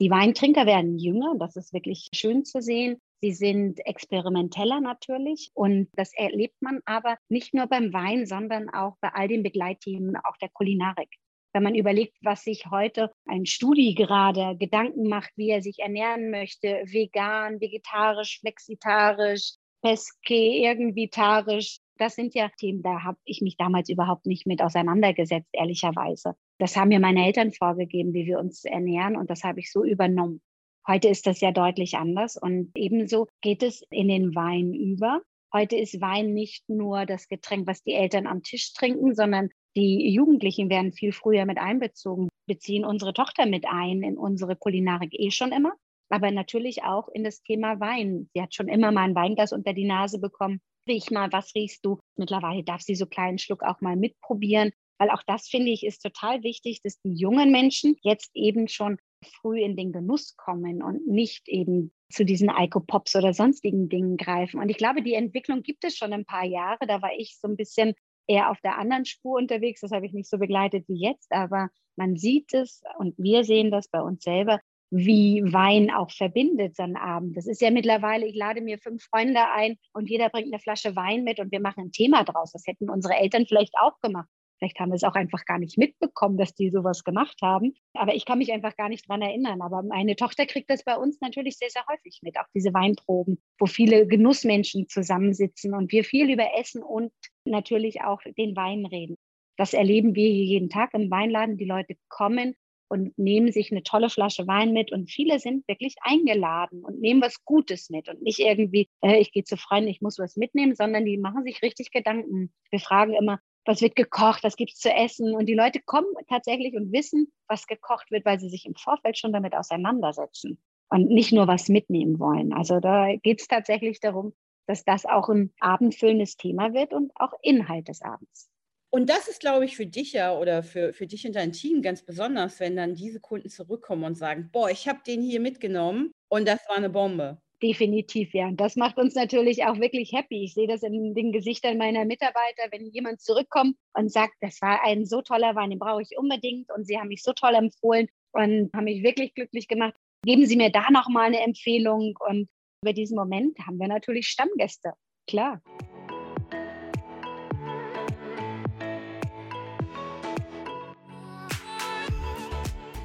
Die 0.00 0.10
Weintrinker 0.10 0.66
werden 0.66 0.98
jünger, 0.98 1.36
das 1.38 1.54
ist 1.56 1.72
wirklich 1.72 2.08
schön 2.12 2.44
zu 2.44 2.60
sehen. 2.60 3.00
Sie 3.24 3.32
sind 3.32 3.80
experimenteller 3.86 4.82
natürlich 4.82 5.50
und 5.54 5.88
das 5.94 6.12
erlebt 6.12 6.60
man 6.60 6.82
aber 6.84 7.16
nicht 7.30 7.54
nur 7.54 7.66
beim 7.66 7.90
Wein, 7.94 8.26
sondern 8.26 8.68
auch 8.68 8.98
bei 9.00 9.08
all 9.14 9.28
den 9.28 9.42
Begleitthemen 9.42 10.14
auch 10.16 10.36
der 10.36 10.50
Kulinarik. 10.50 11.08
Wenn 11.54 11.62
man 11.62 11.74
überlegt, 11.74 12.18
was 12.20 12.44
sich 12.44 12.66
heute 12.70 13.10
ein 13.24 13.46
Studi 13.46 13.94
gerade 13.94 14.58
Gedanken 14.58 15.08
macht, 15.08 15.30
wie 15.36 15.48
er 15.48 15.62
sich 15.62 15.78
ernähren 15.78 16.30
möchte, 16.30 16.82
vegan, 16.84 17.62
vegetarisch, 17.62 18.40
flexitarisch, 18.40 19.54
pesque, 19.80 20.58
irgendwie 20.58 21.08
tarisch, 21.08 21.78
das 21.96 22.16
sind 22.16 22.34
ja 22.34 22.50
Themen, 22.58 22.82
da 22.82 23.04
habe 23.04 23.16
ich 23.24 23.40
mich 23.40 23.56
damals 23.56 23.88
überhaupt 23.88 24.26
nicht 24.26 24.46
mit 24.46 24.60
auseinandergesetzt, 24.60 25.48
ehrlicherweise. 25.52 26.34
Das 26.58 26.76
haben 26.76 26.88
mir 26.88 27.00
meine 27.00 27.24
Eltern 27.24 27.52
vorgegeben, 27.52 28.12
wie 28.12 28.26
wir 28.26 28.38
uns 28.38 28.66
ernähren 28.66 29.16
und 29.16 29.30
das 29.30 29.44
habe 29.44 29.60
ich 29.60 29.72
so 29.72 29.82
übernommen. 29.82 30.42
Heute 30.86 31.08
ist 31.08 31.26
das 31.26 31.40
ja 31.40 31.50
deutlich 31.50 31.96
anders 31.96 32.36
und 32.36 32.70
ebenso 32.76 33.26
geht 33.40 33.62
es 33.62 33.82
in 33.90 34.08
den 34.08 34.34
Wein 34.34 34.74
über. 34.74 35.22
Heute 35.50 35.76
ist 35.76 36.00
Wein 36.02 36.34
nicht 36.34 36.68
nur 36.68 37.06
das 37.06 37.26
Getränk, 37.28 37.66
was 37.66 37.82
die 37.82 37.94
Eltern 37.94 38.26
am 38.26 38.42
Tisch 38.42 38.74
trinken, 38.74 39.14
sondern 39.14 39.48
die 39.76 40.12
Jugendlichen 40.12 40.68
werden 40.68 40.92
viel 40.92 41.12
früher 41.12 41.46
mit 41.46 41.58
einbezogen, 41.58 42.28
beziehen 42.46 42.84
unsere 42.84 43.14
Tochter 43.14 43.46
mit 43.46 43.64
ein 43.66 44.02
in 44.02 44.18
unsere 44.18 44.56
Kulinarik 44.56 45.14
eh 45.14 45.30
schon 45.30 45.52
immer, 45.52 45.72
aber 46.10 46.30
natürlich 46.30 46.82
auch 46.82 47.08
in 47.08 47.24
das 47.24 47.42
Thema 47.42 47.80
Wein. 47.80 48.28
Sie 48.34 48.42
hat 48.42 48.54
schon 48.54 48.68
immer 48.68 48.92
mal 48.92 49.04
ein 49.04 49.14
Weinglas 49.14 49.52
unter 49.52 49.72
die 49.72 49.86
Nase 49.86 50.18
bekommen. 50.18 50.60
Riech 50.86 51.10
mal, 51.10 51.32
was 51.32 51.54
riechst 51.54 51.84
du? 51.86 51.98
Mittlerweile 52.16 52.62
darf 52.62 52.82
sie 52.82 52.94
so 52.94 53.06
kleinen 53.06 53.38
Schluck 53.38 53.62
auch 53.62 53.80
mal 53.80 53.96
mitprobieren, 53.96 54.70
weil 54.98 55.08
auch 55.08 55.22
das 55.26 55.48
finde 55.48 55.70
ich 55.70 55.84
ist 55.84 56.02
total 56.02 56.42
wichtig, 56.42 56.82
dass 56.82 57.00
die 57.00 57.14
jungen 57.14 57.50
Menschen 57.50 57.96
jetzt 58.02 58.30
eben 58.34 58.68
schon 58.68 58.98
früh 59.24 59.60
in 59.60 59.76
den 59.76 59.92
Genuss 59.92 60.36
kommen 60.36 60.82
und 60.82 61.06
nicht 61.06 61.48
eben 61.48 61.92
zu 62.10 62.24
diesen 62.24 62.50
Alkopops 62.50 63.16
oder 63.16 63.34
sonstigen 63.34 63.88
Dingen 63.88 64.16
greifen. 64.16 64.60
Und 64.60 64.68
ich 64.68 64.76
glaube, 64.76 65.02
die 65.02 65.14
Entwicklung 65.14 65.62
gibt 65.62 65.84
es 65.84 65.96
schon 65.96 66.12
ein 66.12 66.24
paar 66.24 66.44
Jahre. 66.44 66.86
Da 66.86 67.02
war 67.02 67.10
ich 67.16 67.36
so 67.40 67.48
ein 67.48 67.56
bisschen 67.56 67.94
eher 68.26 68.50
auf 68.50 68.60
der 68.60 68.78
anderen 68.78 69.04
Spur 69.04 69.38
unterwegs. 69.38 69.80
Das 69.80 69.90
habe 69.90 70.06
ich 70.06 70.12
nicht 70.12 70.28
so 70.28 70.38
begleitet 70.38 70.86
wie 70.88 71.00
jetzt, 71.00 71.32
aber 71.32 71.68
man 71.96 72.16
sieht 72.16 72.54
es 72.54 72.82
und 72.98 73.14
wir 73.18 73.44
sehen 73.44 73.70
das 73.70 73.88
bei 73.88 74.00
uns 74.00 74.22
selber, 74.22 74.60
wie 74.90 75.42
Wein 75.44 75.90
auch 75.90 76.10
verbindet 76.10 76.76
so 76.76 76.84
einen 76.84 76.96
Abend. 76.96 77.36
Das 77.36 77.46
ist 77.46 77.60
ja 77.60 77.70
mittlerweile, 77.70 78.26
ich 78.26 78.36
lade 78.36 78.60
mir 78.60 78.78
fünf 78.78 79.02
Freunde 79.04 79.40
ein 79.50 79.76
und 79.92 80.08
jeder 80.08 80.28
bringt 80.28 80.52
eine 80.52 80.60
Flasche 80.60 80.94
Wein 80.94 81.24
mit 81.24 81.40
und 81.40 81.50
wir 81.50 81.60
machen 81.60 81.84
ein 81.84 81.92
Thema 81.92 82.24
draus. 82.24 82.52
Das 82.52 82.66
hätten 82.66 82.88
unsere 82.88 83.14
Eltern 83.14 83.46
vielleicht 83.46 83.74
auch 83.80 84.00
gemacht. 84.00 84.28
Vielleicht 84.58 84.78
haben 84.78 84.90
wir 84.90 84.96
es 84.96 85.04
auch 85.04 85.14
einfach 85.14 85.44
gar 85.44 85.58
nicht 85.58 85.78
mitbekommen, 85.78 86.36
dass 86.36 86.54
die 86.54 86.70
sowas 86.70 87.04
gemacht 87.04 87.38
haben. 87.42 87.74
Aber 87.92 88.14
ich 88.14 88.24
kann 88.24 88.38
mich 88.38 88.52
einfach 88.52 88.76
gar 88.76 88.88
nicht 88.88 89.08
dran 89.08 89.22
erinnern. 89.22 89.62
Aber 89.62 89.82
meine 89.82 90.16
Tochter 90.16 90.46
kriegt 90.46 90.70
das 90.70 90.84
bei 90.84 90.96
uns 90.96 91.20
natürlich 91.20 91.56
sehr, 91.56 91.70
sehr 91.70 91.84
häufig 91.88 92.20
mit. 92.22 92.38
Auch 92.38 92.48
diese 92.54 92.72
Weinproben, 92.72 93.42
wo 93.58 93.66
viele 93.66 94.06
Genussmenschen 94.06 94.88
zusammensitzen 94.88 95.74
und 95.74 95.92
wir 95.92 96.04
viel 96.04 96.30
über 96.30 96.56
Essen 96.56 96.82
und 96.82 97.12
natürlich 97.44 98.02
auch 98.02 98.20
den 98.38 98.56
Wein 98.56 98.86
reden. 98.86 99.16
Das 99.56 99.74
erleben 99.74 100.14
wir 100.14 100.28
hier 100.28 100.44
jeden 100.44 100.68
Tag 100.68 100.94
im 100.94 101.10
Weinladen. 101.10 101.56
Die 101.56 101.64
Leute 101.64 101.96
kommen 102.08 102.54
und 102.88 103.16
nehmen 103.18 103.50
sich 103.50 103.70
eine 103.70 103.82
tolle 103.82 104.10
Flasche 104.10 104.46
Wein 104.46 104.72
mit 104.72 104.92
und 104.92 105.10
viele 105.10 105.38
sind 105.38 105.66
wirklich 105.66 105.96
eingeladen 106.00 106.84
und 106.84 107.00
nehmen 107.00 107.22
was 107.22 107.44
Gutes 107.44 107.90
mit 107.90 108.08
und 108.08 108.22
nicht 108.22 108.38
irgendwie, 108.38 108.88
äh, 109.02 109.18
ich 109.18 109.32
gehe 109.32 109.44
zu 109.44 109.56
Freunden, 109.56 109.88
ich 109.88 110.00
muss 110.00 110.18
was 110.18 110.36
mitnehmen, 110.36 110.74
sondern 110.74 111.04
die 111.04 111.16
machen 111.16 111.44
sich 111.44 111.62
richtig 111.62 111.90
Gedanken. 111.90 112.52
Wir 112.70 112.80
fragen 112.80 113.14
immer, 113.14 113.40
was 113.64 113.80
wird 113.80 113.96
gekocht, 113.96 114.44
was 114.44 114.56
gibt 114.56 114.72
es 114.72 114.78
zu 114.78 114.90
essen. 114.90 115.34
Und 115.34 115.46
die 115.46 115.54
Leute 115.54 115.80
kommen 115.80 116.08
tatsächlich 116.28 116.74
und 116.74 116.92
wissen, 116.92 117.32
was 117.48 117.66
gekocht 117.66 118.10
wird, 118.10 118.24
weil 118.24 118.38
sie 118.38 118.48
sich 118.48 118.66
im 118.66 118.74
Vorfeld 118.74 119.18
schon 119.18 119.32
damit 119.32 119.54
auseinandersetzen 119.54 120.58
und 120.88 121.08
nicht 121.08 121.32
nur 121.32 121.46
was 121.46 121.68
mitnehmen 121.68 122.18
wollen. 122.18 122.52
Also 122.52 122.80
da 122.80 123.14
geht 123.16 123.40
es 123.40 123.48
tatsächlich 123.48 124.00
darum, 124.00 124.34
dass 124.66 124.84
das 124.84 125.04
auch 125.04 125.28
ein 125.28 125.52
abendfüllendes 125.60 126.36
Thema 126.36 126.72
wird 126.72 126.92
und 126.92 127.12
auch 127.16 127.32
Inhalt 127.42 127.88
des 127.88 128.02
Abends. 128.02 128.50
Und 128.90 129.10
das 129.10 129.26
ist, 129.26 129.40
glaube 129.40 129.64
ich, 129.64 129.76
für 129.76 129.86
dich 129.86 130.12
ja 130.12 130.38
oder 130.38 130.62
für, 130.62 130.92
für 130.92 131.08
dich 131.08 131.26
und 131.26 131.34
dein 131.34 131.50
Team 131.50 131.82
ganz 131.82 132.04
besonders, 132.04 132.60
wenn 132.60 132.76
dann 132.76 132.94
diese 132.94 133.18
Kunden 133.18 133.48
zurückkommen 133.48 134.04
und 134.04 134.14
sagen, 134.16 134.50
boah, 134.52 134.70
ich 134.70 134.86
habe 134.86 135.00
den 135.04 135.20
hier 135.20 135.40
mitgenommen 135.40 136.12
Und 136.28 136.46
das 136.46 136.60
war 136.68 136.76
eine 136.76 136.90
Bombe. 136.90 137.38
Definitiv, 137.64 138.34
ja. 138.34 138.48
Und 138.48 138.60
das 138.60 138.76
macht 138.76 138.98
uns 138.98 139.14
natürlich 139.14 139.64
auch 139.64 139.80
wirklich 139.80 140.12
happy. 140.12 140.44
Ich 140.44 140.52
sehe 140.52 140.68
das 140.68 140.82
in 140.82 141.14
den 141.14 141.32
Gesichtern 141.32 141.78
meiner 141.78 142.04
Mitarbeiter, 142.04 142.64
wenn 142.70 142.90
jemand 142.90 143.22
zurückkommt 143.22 143.78
und 143.94 144.12
sagt, 144.12 144.34
das 144.42 144.60
war 144.60 144.84
ein 144.84 145.06
so 145.06 145.22
toller 145.22 145.54
Wein, 145.54 145.70
den 145.70 145.78
brauche 145.78 146.02
ich 146.02 146.18
unbedingt 146.18 146.70
und 146.76 146.86
Sie 146.86 146.98
haben 146.98 147.08
mich 147.08 147.22
so 147.22 147.32
toll 147.32 147.54
empfohlen 147.54 148.08
und 148.32 148.70
haben 148.74 148.84
mich 148.84 149.02
wirklich 149.02 149.32
glücklich 149.32 149.66
gemacht. 149.66 149.94
Geben 150.26 150.44
Sie 150.44 150.56
mir 150.56 150.68
da 150.68 150.90
nochmal 150.90 151.28
eine 151.28 151.40
Empfehlung. 151.40 152.18
Und 152.28 152.50
über 152.82 152.92
diesen 152.92 153.16
Moment 153.16 153.58
haben 153.60 153.78
wir 153.78 153.88
natürlich 153.88 154.26
Stammgäste, 154.28 154.92
klar. 155.26 155.62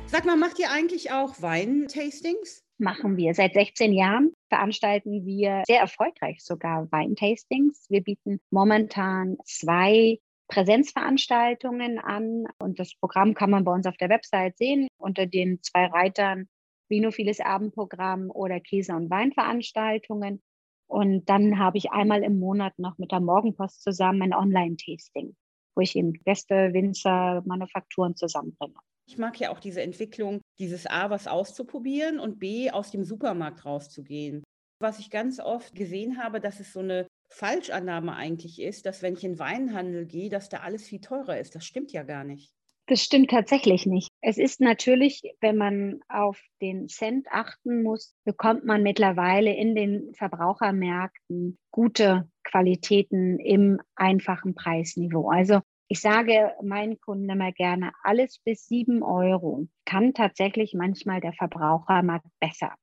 Sag 0.08 0.26
mal, 0.26 0.36
macht 0.36 0.60
ihr 0.60 0.70
eigentlich 0.70 1.12
auch 1.12 1.42
Weintastings? 1.42 2.66
Machen 2.82 3.18
wir. 3.18 3.34
Seit 3.34 3.54
16 3.56 3.92
Jahren 3.92 4.32
veranstalten 4.48 5.26
wir 5.26 5.64
sehr 5.68 5.82
erfolgreich 5.82 6.42
sogar 6.42 6.90
Weintastings. 6.94 7.86
Wir 7.90 8.02
bieten 8.02 8.40
momentan 8.52 9.38
zwei 9.44 10.20
Präsenzveranstaltungen 10.48 12.00
an 12.00 12.46
und 12.58 12.80
das 12.80 12.96
Programm 12.96 13.34
kann 13.34 13.50
man 13.50 13.66
bei 13.66 13.74
uns 13.74 13.86
auf 13.86 13.98
der 13.98 14.08
Website 14.08 14.58
sehen 14.58 14.88
unter 14.98 15.26
den 15.26 15.62
zwei 15.62 15.88
Reitern 15.88 16.48
Vinophiles 16.88 17.42
Abendprogramm 17.42 18.32
oder 18.32 18.62
Käse- 18.62 18.96
und 18.96 19.10
Weinveranstaltungen. 19.10 20.42
Und 20.88 21.30
dann 21.30 21.60
habe 21.60 21.78
ich 21.78 21.92
einmal 21.92 22.24
im 22.24 22.40
Monat 22.40 22.80
noch 22.80 22.98
mit 22.98 23.12
der 23.12 23.20
Morgenpost 23.20 23.84
zusammen 23.84 24.22
ein 24.22 24.34
Online-Tasting, 24.34 25.36
wo 25.76 25.82
ich 25.82 25.98
eben 25.98 26.14
Gäste, 26.14 26.74
Winzer, 26.74 27.44
Manufakturen 27.46 28.16
zusammenbringe. 28.16 28.74
Ich 29.06 29.18
mag 29.18 29.38
ja 29.40 29.52
auch 29.52 29.60
diese 29.60 29.82
Entwicklung, 29.82 30.42
dieses 30.60 30.86
A, 30.86 31.10
was 31.10 31.28
auszuprobieren 31.28 32.20
und 32.20 32.40
B, 32.40 32.70
aus 32.72 32.92
dem 32.92 33.04
Supermarkt 33.04 33.66
rauszugehen. 33.66 34.44
Was 34.82 35.00
ich 35.00 35.10
ganz 35.10 35.40
oft 35.40 35.76
gesehen 35.76 36.22
habe, 36.22 36.40
dass 36.40 36.60
es 36.60 36.74
so 36.74 36.80
eine 36.80 37.08
Falschannahme 37.30 38.16
eigentlich 38.16 38.62
ist, 38.62 38.86
dass 38.86 39.02
wenn 39.02 39.14
ich 39.14 39.24
in 39.24 39.40
Weinhandel 39.40 40.06
gehe, 40.06 40.30
dass 40.30 40.50
da 40.50 40.58
alles 40.58 40.88
viel 40.88 41.00
teurer 41.00 41.38
ist. 41.40 41.56
Das 41.56 41.66
stimmt 41.66 41.92
ja 41.92 42.04
gar 42.04 42.24
nicht. 42.24 42.52
Das 42.88 43.04
stimmt 43.04 43.30
tatsächlich 43.30 43.86
nicht. 43.86 44.10
Es 44.20 44.40
ist 44.40 44.60
natürlich, 44.60 45.22
wenn 45.42 45.58
man 45.58 46.00
auf 46.10 46.42
den 46.60 46.88
Cent 46.90 47.28
achten 47.30 47.84
muss, 47.84 48.16
bekommt 48.24 48.66
man 48.66 48.82
mittlerweile 48.82 49.56
in 49.56 49.76
den 49.76 50.12
Verbrauchermärkten 50.16 51.60
gute 51.70 52.28
Qualitäten 52.44 53.38
im 53.38 53.80
einfachen 53.96 54.56
Preisniveau. 54.56 55.30
Also 55.30 55.60
ich 55.92 56.02
sage 56.02 56.54
meinen 56.62 57.02
Kunden 57.02 57.28
immer 57.30 57.52
gerne, 57.52 57.92
alles 58.04 58.38
bis 58.46 58.68
sieben 58.68 59.02
Euro 59.02 59.68
kann 59.86 60.14
tatsächlich 60.14 60.76
manchmal 60.76 61.20
der 61.20 61.34
Verbrauchermarkt 61.34 62.28
besser. 62.40 62.76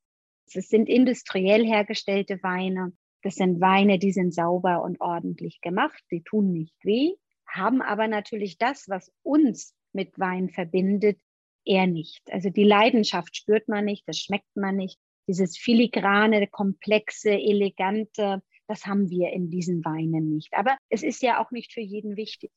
Es 0.53 0.69
sind 0.69 0.89
industriell 0.89 1.65
hergestellte 1.65 2.43
Weine. 2.43 2.93
Das 3.23 3.37
sind 3.37 3.61
Weine, 3.61 4.01
die 4.01 4.11
sind 4.11 4.35
sauber 4.35 4.83
und 4.83 5.01
ordentlich 5.01 5.61
gemacht. 5.61 6.03
Die 6.11 6.25
tun 6.25 6.53
nicht 6.53 6.75
weh, 6.83 7.13
haben 7.47 7.81
aber 7.81 8.09
natürlich 8.09 8.59
das, 8.59 8.89
was 8.89 9.13
uns 9.23 9.73
mit 9.93 10.19
Wein 10.19 10.51
verbindet, 10.51 11.21
eher 11.65 11.87
nicht. 11.87 12.23
Also 12.33 12.51
die 12.51 12.65
Leidenschaft 12.65 13.37
spürt 13.37 13.69
man 13.69 13.85
nicht, 13.85 14.03
das 14.09 14.19
schmeckt 14.19 14.57
man 14.57 14.77
nicht. 14.77 14.99
Dieses 15.29 15.57
filigrane, 15.57 16.49
komplexe, 16.49 17.31
elegante, 17.31 18.43
das 18.67 18.85
haben 18.85 19.11
wir 19.11 19.31
in 19.31 19.49
diesen 19.49 19.85
Weinen 19.85 20.29
nicht. 20.29 20.55
Aber 20.55 20.77
es 20.89 21.05
ist 21.05 21.23
ja 21.23 21.41
auch 21.41 21.53
nicht 21.53 21.73
für 21.73 21.81
jeden 21.81 22.17
wichtig. 22.17 22.51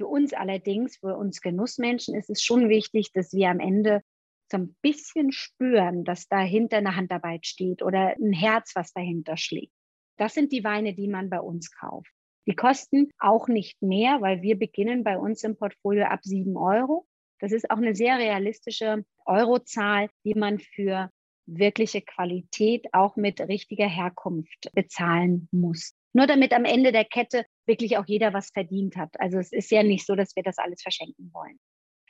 Für 0.00 0.06
uns 0.06 0.32
allerdings, 0.32 0.96
für 0.96 1.14
uns 1.14 1.42
Genussmenschen, 1.42 2.14
ist 2.14 2.30
es 2.30 2.42
schon 2.42 2.70
wichtig, 2.70 3.12
dass 3.12 3.34
wir 3.34 3.50
am 3.50 3.60
Ende 3.60 4.00
so 4.50 4.56
ein 4.56 4.74
bisschen 4.80 5.30
spüren, 5.30 6.04
dass 6.04 6.26
dahinter 6.26 6.78
eine 6.78 6.96
Handarbeit 6.96 7.44
steht 7.44 7.82
oder 7.82 8.16
ein 8.18 8.32
Herz, 8.32 8.72
was 8.74 8.94
dahinter 8.94 9.36
schlägt. 9.36 9.74
Das 10.16 10.32
sind 10.32 10.52
die 10.52 10.64
Weine, 10.64 10.94
die 10.94 11.06
man 11.06 11.28
bei 11.28 11.38
uns 11.38 11.70
kauft. 11.70 12.10
Die 12.46 12.56
kosten 12.56 13.10
auch 13.18 13.46
nicht 13.46 13.82
mehr, 13.82 14.22
weil 14.22 14.40
wir 14.40 14.58
beginnen 14.58 15.04
bei 15.04 15.18
uns 15.18 15.44
im 15.44 15.58
Portfolio 15.58 16.04
ab 16.04 16.20
sieben 16.22 16.56
Euro. 16.56 17.06
Das 17.38 17.52
ist 17.52 17.70
auch 17.70 17.76
eine 17.76 17.94
sehr 17.94 18.16
realistische 18.16 19.04
Eurozahl, 19.26 20.08
die 20.24 20.34
man 20.34 20.60
für 20.60 21.10
wirkliche 21.44 22.00
Qualität 22.00 22.86
auch 22.94 23.16
mit 23.16 23.38
richtiger 23.38 23.86
Herkunft 23.86 24.70
bezahlen 24.72 25.46
muss. 25.52 25.94
Nur 26.12 26.26
damit 26.26 26.52
am 26.52 26.64
Ende 26.64 26.92
der 26.92 27.04
Kette 27.04 27.44
wirklich 27.66 27.96
auch 27.96 28.06
jeder 28.06 28.32
was 28.32 28.50
verdient 28.50 28.96
hat. 28.96 29.10
Also 29.20 29.38
es 29.38 29.52
ist 29.52 29.70
ja 29.70 29.82
nicht 29.82 30.06
so, 30.06 30.16
dass 30.16 30.34
wir 30.34 30.42
das 30.42 30.58
alles 30.58 30.82
verschenken 30.82 31.30
wollen. 31.32 31.58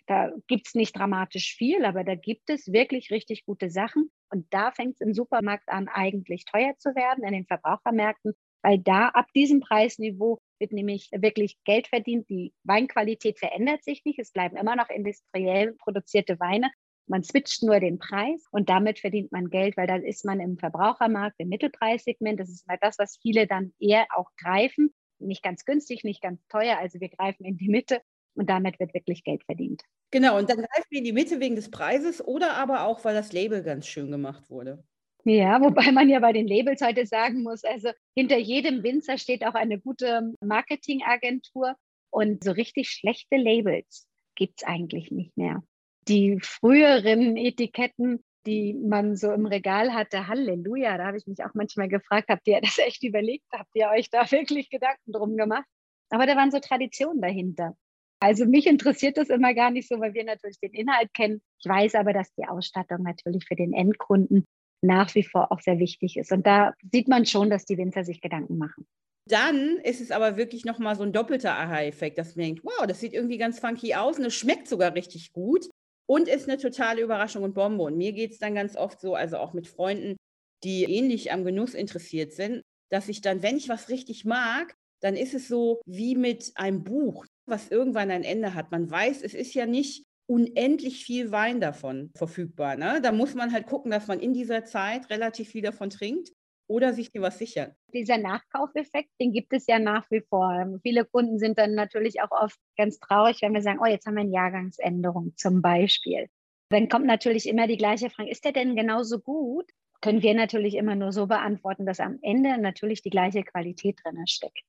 Da 0.06 0.32
gibt 0.48 0.66
es 0.66 0.74
nicht 0.74 0.96
dramatisch 0.96 1.54
viel, 1.56 1.84
aber 1.84 2.02
da 2.02 2.16
gibt 2.16 2.50
es 2.50 2.72
wirklich 2.72 3.10
richtig 3.10 3.44
gute 3.44 3.70
Sachen. 3.70 4.10
Und 4.30 4.46
da 4.50 4.72
fängt 4.72 4.94
es 4.94 5.00
im 5.00 5.14
Supermarkt 5.14 5.68
an, 5.68 5.88
eigentlich 5.88 6.44
teuer 6.46 6.74
zu 6.78 6.94
werden, 6.96 7.22
in 7.24 7.32
den 7.32 7.46
Verbrauchermärkten, 7.46 8.32
weil 8.62 8.78
da 8.78 9.08
ab 9.08 9.26
diesem 9.34 9.60
Preisniveau 9.60 10.40
wird 10.58 10.72
nämlich 10.72 11.10
wirklich 11.12 11.58
Geld 11.64 11.88
verdient. 11.88 12.28
Die 12.28 12.52
Weinqualität 12.64 13.38
verändert 13.38 13.84
sich 13.84 14.04
nicht. 14.04 14.18
Es 14.18 14.32
bleiben 14.32 14.56
immer 14.56 14.76
noch 14.76 14.90
industriell 14.90 15.74
produzierte 15.74 16.40
Weine. 16.40 16.70
Man 17.10 17.24
switcht 17.24 17.64
nur 17.64 17.80
den 17.80 17.98
Preis 17.98 18.46
und 18.52 18.68
damit 18.68 19.00
verdient 19.00 19.32
man 19.32 19.50
Geld, 19.50 19.76
weil 19.76 19.88
dann 19.88 20.04
ist 20.04 20.24
man 20.24 20.38
im 20.38 20.58
Verbrauchermarkt, 20.58 21.40
im 21.40 21.48
Mittelpreissegment. 21.48 22.38
Das 22.38 22.48
ist 22.48 22.68
mal 22.68 22.78
das, 22.80 23.00
was 23.00 23.18
viele 23.20 23.48
dann 23.48 23.72
eher 23.80 24.06
auch 24.14 24.30
greifen. 24.36 24.94
Nicht 25.18 25.42
ganz 25.42 25.64
günstig, 25.64 26.04
nicht 26.04 26.22
ganz 26.22 26.46
teuer. 26.46 26.78
Also 26.78 27.00
wir 27.00 27.08
greifen 27.08 27.44
in 27.44 27.56
die 27.56 27.68
Mitte 27.68 28.00
und 28.34 28.48
damit 28.48 28.78
wird 28.78 28.94
wirklich 28.94 29.24
Geld 29.24 29.42
verdient. 29.42 29.82
Genau, 30.12 30.38
und 30.38 30.48
dann 30.48 30.58
greifen 30.58 30.86
wir 30.88 30.98
in 30.98 31.04
die 31.04 31.12
Mitte 31.12 31.40
wegen 31.40 31.56
des 31.56 31.72
Preises 31.72 32.24
oder 32.24 32.54
aber 32.54 32.84
auch, 32.84 33.04
weil 33.04 33.14
das 33.14 33.32
Label 33.32 33.64
ganz 33.64 33.88
schön 33.88 34.12
gemacht 34.12 34.48
wurde. 34.48 34.84
Ja, 35.24 35.60
wobei 35.60 35.90
man 35.90 36.08
ja 36.08 36.20
bei 36.20 36.32
den 36.32 36.46
Labels 36.46 36.80
heute 36.80 37.06
sagen 37.06 37.42
muss, 37.42 37.64
also 37.64 37.90
hinter 38.14 38.38
jedem 38.38 38.84
Winzer 38.84 39.18
steht 39.18 39.44
auch 39.44 39.54
eine 39.54 39.80
gute 39.80 40.32
Marketingagentur 40.40 41.74
und 42.10 42.44
so 42.44 42.52
richtig 42.52 42.88
schlechte 42.88 43.36
Labels 43.36 44.06
gibt 44.36 44.62
es 44.62 44.68
eigentlich 44.68 45.10
nicht 45.10 45.36
mehr 45.36 45.64
die 46.08 46.38
früheren 46.42 47.36
Etiketten, 47.36 48.24
die 48.46 48.74
man 48.74 49.16
so 49.16 49.32
im 49.32 49.46
Regal 49.46 49.92
hatte, 49.92 50.26
Halleluja, 50.26 50.96
da 50.96 51.06
habe 51.06 51.18
ich 51.18 51.26
mich 51.26 51.44
auch 51.44 51.54
manchmal 51.54 51.88
gefragt, 51.88 52.28
habt 52.28 52.46
ihr 52.46 52.60
das 52.60 52.78
echt 52.78 53.02
überlegt? 53.02 53.44
Habt 53.52 53.70
ihr 53.74 53.88
euch 53.90 54.10
da 54.10 54.22
wirklich 54.30 54.70
Gedanken 54.70 55.12
drum 55.12 55.36
gemacht? 55.36 55.66
Aber 56.10 56.26
da 56.26 56.36
waren 56.36 56.50
so 56.50 56.58
Traditionen 56.58 57.20
dahinter. 57.20 57.76
Also 58.22 58.44
mich 58.44 58.66
interessiert 58.66 59.16
das 59.16 59.30
immer 59.30 59.54
gar 59.54 59.70
nicht 59.70 59.88
so, 59.88 59.98
weil 59.98 60.12
wir 60.12 60.24
natürlich 60.24 60.58
den 60.60 60.74
Inhalt 60.74 61.12
kennen. 61.14 61.40
Ich 61.58 61.68
weiß 61.68 61.94
aber, 61.94 62.12
dass 62.12 62.32
die 62.34 62.46
Ausstattung 62.46 63.02
natürlich 63.02 63.46
für 63.46 63.56
den 63.56 63.72
Endkunden 63.72 64.46
nach 64.82 65.14
wie 65.14 65.22
vor 65.22 65.52
auch 65.52 65.60
sehr 65.60 65.78
wichtig 65.78 66.16
ist. 66.16 66.32
Und 66.32 66.46
da 66.46 66.74
sieht 66.92 67.08
man 67.08 67.26
schon, 67.26 67.50
dass 67.50 67.64
die 67.64 67.78
Winzer 67.78 68.04
sich 68.04 68.20
Gedanken 68.20 68.58
machen. 68.58 68.86
Dann 69.26 69.76
ist 69.84 70.00
es 70.00 70.10
aber 70.10 70.36
wirklich 70.36 70.64
nochmal 70.64 70.96
so 70.96 71.02
ein 71.02 71.12
doppelter 71.12 71.54
Aha-Effekt, 71.54 72.18
dass 72.18 72.36
man 72.36 72.46
denkt, 72.46 72.64
wow, 72.64 72.86
das 72.86 73.00
sieht 73.00 73.12
irgendwie 73.12 73.38
ganz 73.38 73.60
funky 73.60 73.94
aus 73.94 74.18
und 74.18 74.24
es 74.24 74.34
schmeckt 74.34 74.68
sogar 74.68 74.94
richtig 74.94 75.32
gut 75.32 75.66
und 76.10 76.26
ist 76.26 76.48
eine 76.48 76.58
totale 76.58 77.02
Überraschung 77.02 77.44
und 77.44 77.54
Bombe. 77.54 77.84
Und 77.84 77.96
mir 77.96 78.10
geht 78.10 78.32
es 78.32 78.38
dann 78.40 78.56
ganz 78.56 78.74
oft 78.74 79.00
so, 79.00 79.14
also 79.14 79.36
auch 79.36 79.52
mit 79.52 79.68
Freunden, 79.68 80.16
die 80.64 80.82
ähnlich 80.82 81.30
am 81.30 81.44
Genuss 81.44 81.72
interessiert 81.72 82.32
sind, 82.32 82.62
dass 82.90 83.08
ich 83.08 83.20
dann, 83.20 83.44
wenn 83.44 83.56
ich 83.56 83.68
was 83.68 83.88
richtig 83.90 84.24
mag, 84.24 84.74
dann 85.00 85.14
ist 85.14 85.34
es 85.34 85.46
so 85.46 85.80
wie 85.86 86.16
mit 86.16 86.50
einem 86.56 86.82
Buch, 86.82 87.26
was 87.46 87.68
irgendwann 87.68 88.10
ein 88.10 88.24
Ende 88.24 88.54
hat. 88.54 88.72
Man 88.72 88.90
weiß, 88.90 89.22
es 89.22 89.34
ist 89.34 89.54
ja 89.54 89.66
nicht 89.66 90.02
unendlich 90.28 91.04
viel 91.04 91.30
Wein 91.30 91.60
davon 91.60 92.10
verfügbar. 92.16 92.74
Ne? 92.74 93.00
Da 93.00 93.12
muss 93.12 93.36
man 93.36 93.52
halt 93.52 93.68
gucken, 93.68 93.92
dass 93.92 94.08
man 94.08 94.18
in 94.18 94.32
dieser 94.32 94.64
Zeit 94.64 95.10
relativ 95.10 95.50
viel 95.50 95.62
davon 95.62 95.90
trinkt 95.90 96.32
oder 96.70 96.94
sich 96.94 97.10
dir 97.10 97.20
was 97.20 97.38
sichern. 97.38 97.74
Dieser 97.92 98.16
Nachkaufeffekt, 98.16 99.10
den 99.20 99.32
gibt 99.32 99.52
es 99.52 99.66
ja 99.66 99.80
nach 99.80 100.08
wie 100.08 100.20
vor. 100.20 100.78
Viele 100.82 101.04
Kunden 101.04 101.40
sind 101.40 101.58
dann 101.58 101.74
natürlich 101.74 102.22
auch 102.22 102.30
oft 102.30 102.56
ganz 102.76 103.00
traurig, 103.00 103.42
wenn 103.42 103.52
wir 103.52 103.60
sagen, 103.60 103.80
oh, 103.82 103.86
jetzt 103.86 104.06
haben 104.06 104.14
wir 104.14 104.20
eine 104.20 104.32
Jahrgangsänderung 104.32 105.32
zum 105.36 105.62
Beispiel. 105.62 106.28
Dann 106.68 106.88
kommt 106.88 107.06
natürlich 107.06 107.48
immer 107.48 107.66
die 107.66 107.76
gleiche 107.76 108.08
Frage, 108.08 108.30
ist 108.30 108.44
der 108.44 108.52
denn 108.52 108.76
genauso 108.76 109.18
gut? 109.18 109.68
Können 110.00 110.22
wir 110.22 110.32
natürlich 110.32 110.76
immer 110.76 110.94
nur 110.94 111.10
so 111.10 111.26
beantworten, 111.26 111.86
dass 111.86 111.98
am 111.98 112.20
Ende 112.22 112.56
natürlich 112.58 113.02
die 113.02 113.10
gleiche 113.10 113.42
Qualität 113.42 113.98
drin 114.04 114.24
steckt. 114.28 114.62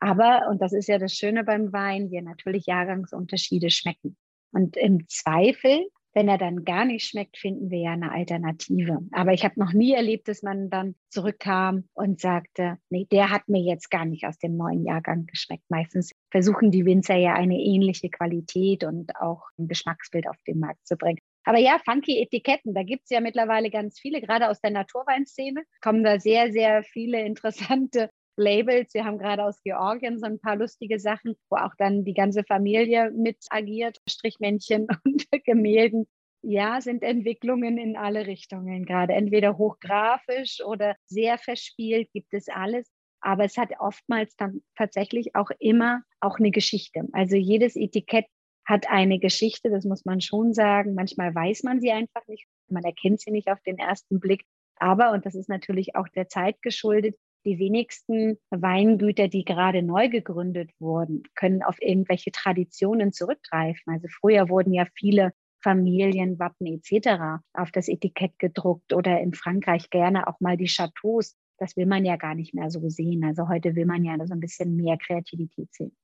Aber, 0.00 0.48
und 0.50 0.60
das 0.60 0.72
ist 0.72 0.88
ja 0.88 0.98
das 0.98 1.14
Schöne 1.14 1.44
beim 1.44 1.72
Wein, 1.72 2.10
wir 2.10 2.22
natürlich 2.22 2.66
Jahrgangsunterschiede 2.66 3.70
schmecken. 3.70 4.16
Und 4.50 4.76
im 4.76 5.08
Zweifel 5.08 5.86
wenn 6.16 6.28
er 6.28 6.38
dann 6.38 6.64
gar 6.64 6.86
nicht 6.86 7.06
schmeckt, 7.06 7.36
finden 7.36 7.70
wir 7.70 7.78
ja 7.78 7.92
eine 7.92 8.10
Alternative. 8.10 9.00
Aber 9.12 9.34
ich 9.34 9.44
habe 9.44 9.60
noch 9.60 9.74
nie 9.74 9.92
erlebt, 9.92 10.28
dass 10.28 10.42
man 10.42 10.70
dann 10.70 10.94
zurückkam 11.10 11.90
und 11.92 12.22
sagte, 12.22 12.78
nee, 12.88 13.06
der 13.12 13.28
hat 13.28 13.48
mir 13.48 13.60
jetzt 13.60 13.90
gar 13.90 14.06
nicht 14.06 14.26
aus 14.26 14.38
dem 14.38 14.56
neuen 14.56 14.86
Jahrgang 14.86 15.26
geschmeckt. 15.26 15.64
Meistens 15.68 16.12
versuchen 16.30 16.70
die 16.70 16.86
Winzer 16.86 17.16
ja 17.16 17.34
eine 17.34 17.58
ähnliche 17.58 18.08
Qualität 18.08 18.82
und 18.82 19.14
auch 19.16 19.42
ein 19.58 19.68
Geschmacksbild 19.68 20.26
auf 20.26 20.38
den 20.46 20.58
Markt 20.58 20.86
zu 20.86 20.96
bringen. 20.96 21.18
Aber 21.44 21.58
ja, 21.58 21.78
funky 21.84 22.18
Etiketten, 22.22 22.72
da 22.72 22.82
gibt 22.82 23.04
es 23.04 23.10
ja 23.10 23.20
mittlerweile 23.20 23.68
ganz 23.68 24.00
viele, 24.00 24.22
gerade 24.22 24.48
aus 24.48 24.60
der 24.62 24.70
Naturweinszene 24.70 25.64
kommen 25.82 26.02
da 26.02 26.18
sehr, 26.18 26.50
sehr 26.50 26.82
viele 26.82 27.20
interessante 27.26 28.08
Labels. 28.36 28.94
Wir 28.94 29.04
haben 29.04 29.18
gerade 29.18 29.44
aus 29.44 29.60
Georgien 29.62 30.18
so 30.18 30.26
ein 30.26 30.38
paar 30.38 30.56
lustige 30.56 30.98
Sachen, 30.98 31.36
wo 31.50 31.56
auch 31.56 31.74
dann 31.78 32.04
die 32.04 32.14
ganze 32.14 32.44
Familie 32.44 33.10
mit 33.10 33.38
agiert, 33.50 33.98
Strichmännchen 34.08 34.86
und 35.04 35.26
Gemälden. 35.44 36.06
ja, 36.42 36.80
sind 36.80 37.02
Entwicklungen 37.02 37.78
in 37.78 37.96
alle 37.96 38.26
Richtungen 38.26 38.84
gerade. 38.84 39.14
Entweder 39.14 39.58
hochgrafisch 39.58 40.60
oder 40.64 40.96
sehr 41.06 41.38
verspielt, 41.38 42.10
gibt 42.12 42.32
es 42.32 42.48
alles. 42.48 42.90
Aber 43.20 43.44
es 43.44 43.56
hat 43.56 43.70
oftmals 43.80 44.36
dann 44.36 44.62
tatsächlich 44.76 45.34
auch 45.34 45.50
immer 45.58 46.02
auch 46.20 46.38
eine 46.38 46.50
Geschichte. 46.50 47.08
Also 47.12 47.36
jedes 47.36 47.74
Etikett 47.74 48.26
hat 48.64 48.88
eine 48.88 49.18
Geschichte, 49.18 49.70
das 49.70 49.84
muss 49.84 50.04
man 50.04 50.20
schon 50.20 50.52
sagen. 50.52 50.94
Manchmal 50.94 51.34
weiß 51.34 51.62
man 51.62 51.80
sie 51.80 51.92
einfach 51.92 52.26
nicht. 52.26 52.46
Man 52.68 52.84
erkennt 52.84 53.20
sie 53.20 53.30
nicht 53.30 53.48
auf 53.48 53.60
den 53.62 53.78
ersten 53.78 54.20
Blick. 54.20 54.44
Aber, 54.76 55.12
und 55.12 55.24
das 55.24 55.34
ist 55.34 55.48
natürlich 55.48 55.94
auch 55.96 56.08
der 56.08 56.28
Zeit 56.28 56.60
geschuldet, 56.62 57.16
die 57.46 57.58
wenigsten 57.58 58.38
Weingüter, 58.50 59.28
die 59.28 59.44
gerade 59.44 59.82
neu 59.82 60.08
gegründet 60.08 60.70
wurden, 60.78 61.22
können 61.34 61.62
auf 61.62 61.80
irgendwelche 61.80 62.32
Traditionen 62.32 63.12
zurückgreifen. 63.12 63.92
Also 63.92 64.08
früher 64.08 64.48
wurden 64.48 64.74
ja 64.74 64.84
viele 64.94 65.32
Familienwappen 65.62 66.66
etc. 66.66 67.42
auf 67.54 67.70
das 67.70 67.88
Etikett 67.88 68.38
gedruckt 68.38 68.92
oder 68.92 69.20
in 69.20 69.32
Frankreich 69.32 69.90
gerne 69.90 70.26
auch 70.28 70.40
mal 70.40 70.56
die 70.56 70.68
Chateaus. 70.68 71.36
Das 71.58 71.76
will 71.76 71.86
man 71.86 72.04
ja 72.04 72.16
gar 72.16 72.34
nicht 72.34 72.52
mehr 72.52 72.70
so 72.70 72.88
sehen. 72.88 73.24
Also 73.24 73.48
heute 73.48 73.74
will 73.74 73.86
man 73.86 74.04
ja 74.04 74.14
so 74.26 74.34
ein 74.34 74.40
bisschen 74.40 74.76
mehr 74.76 74.98
Kreativität 74.98 75.72
sehen. 75.72 75.96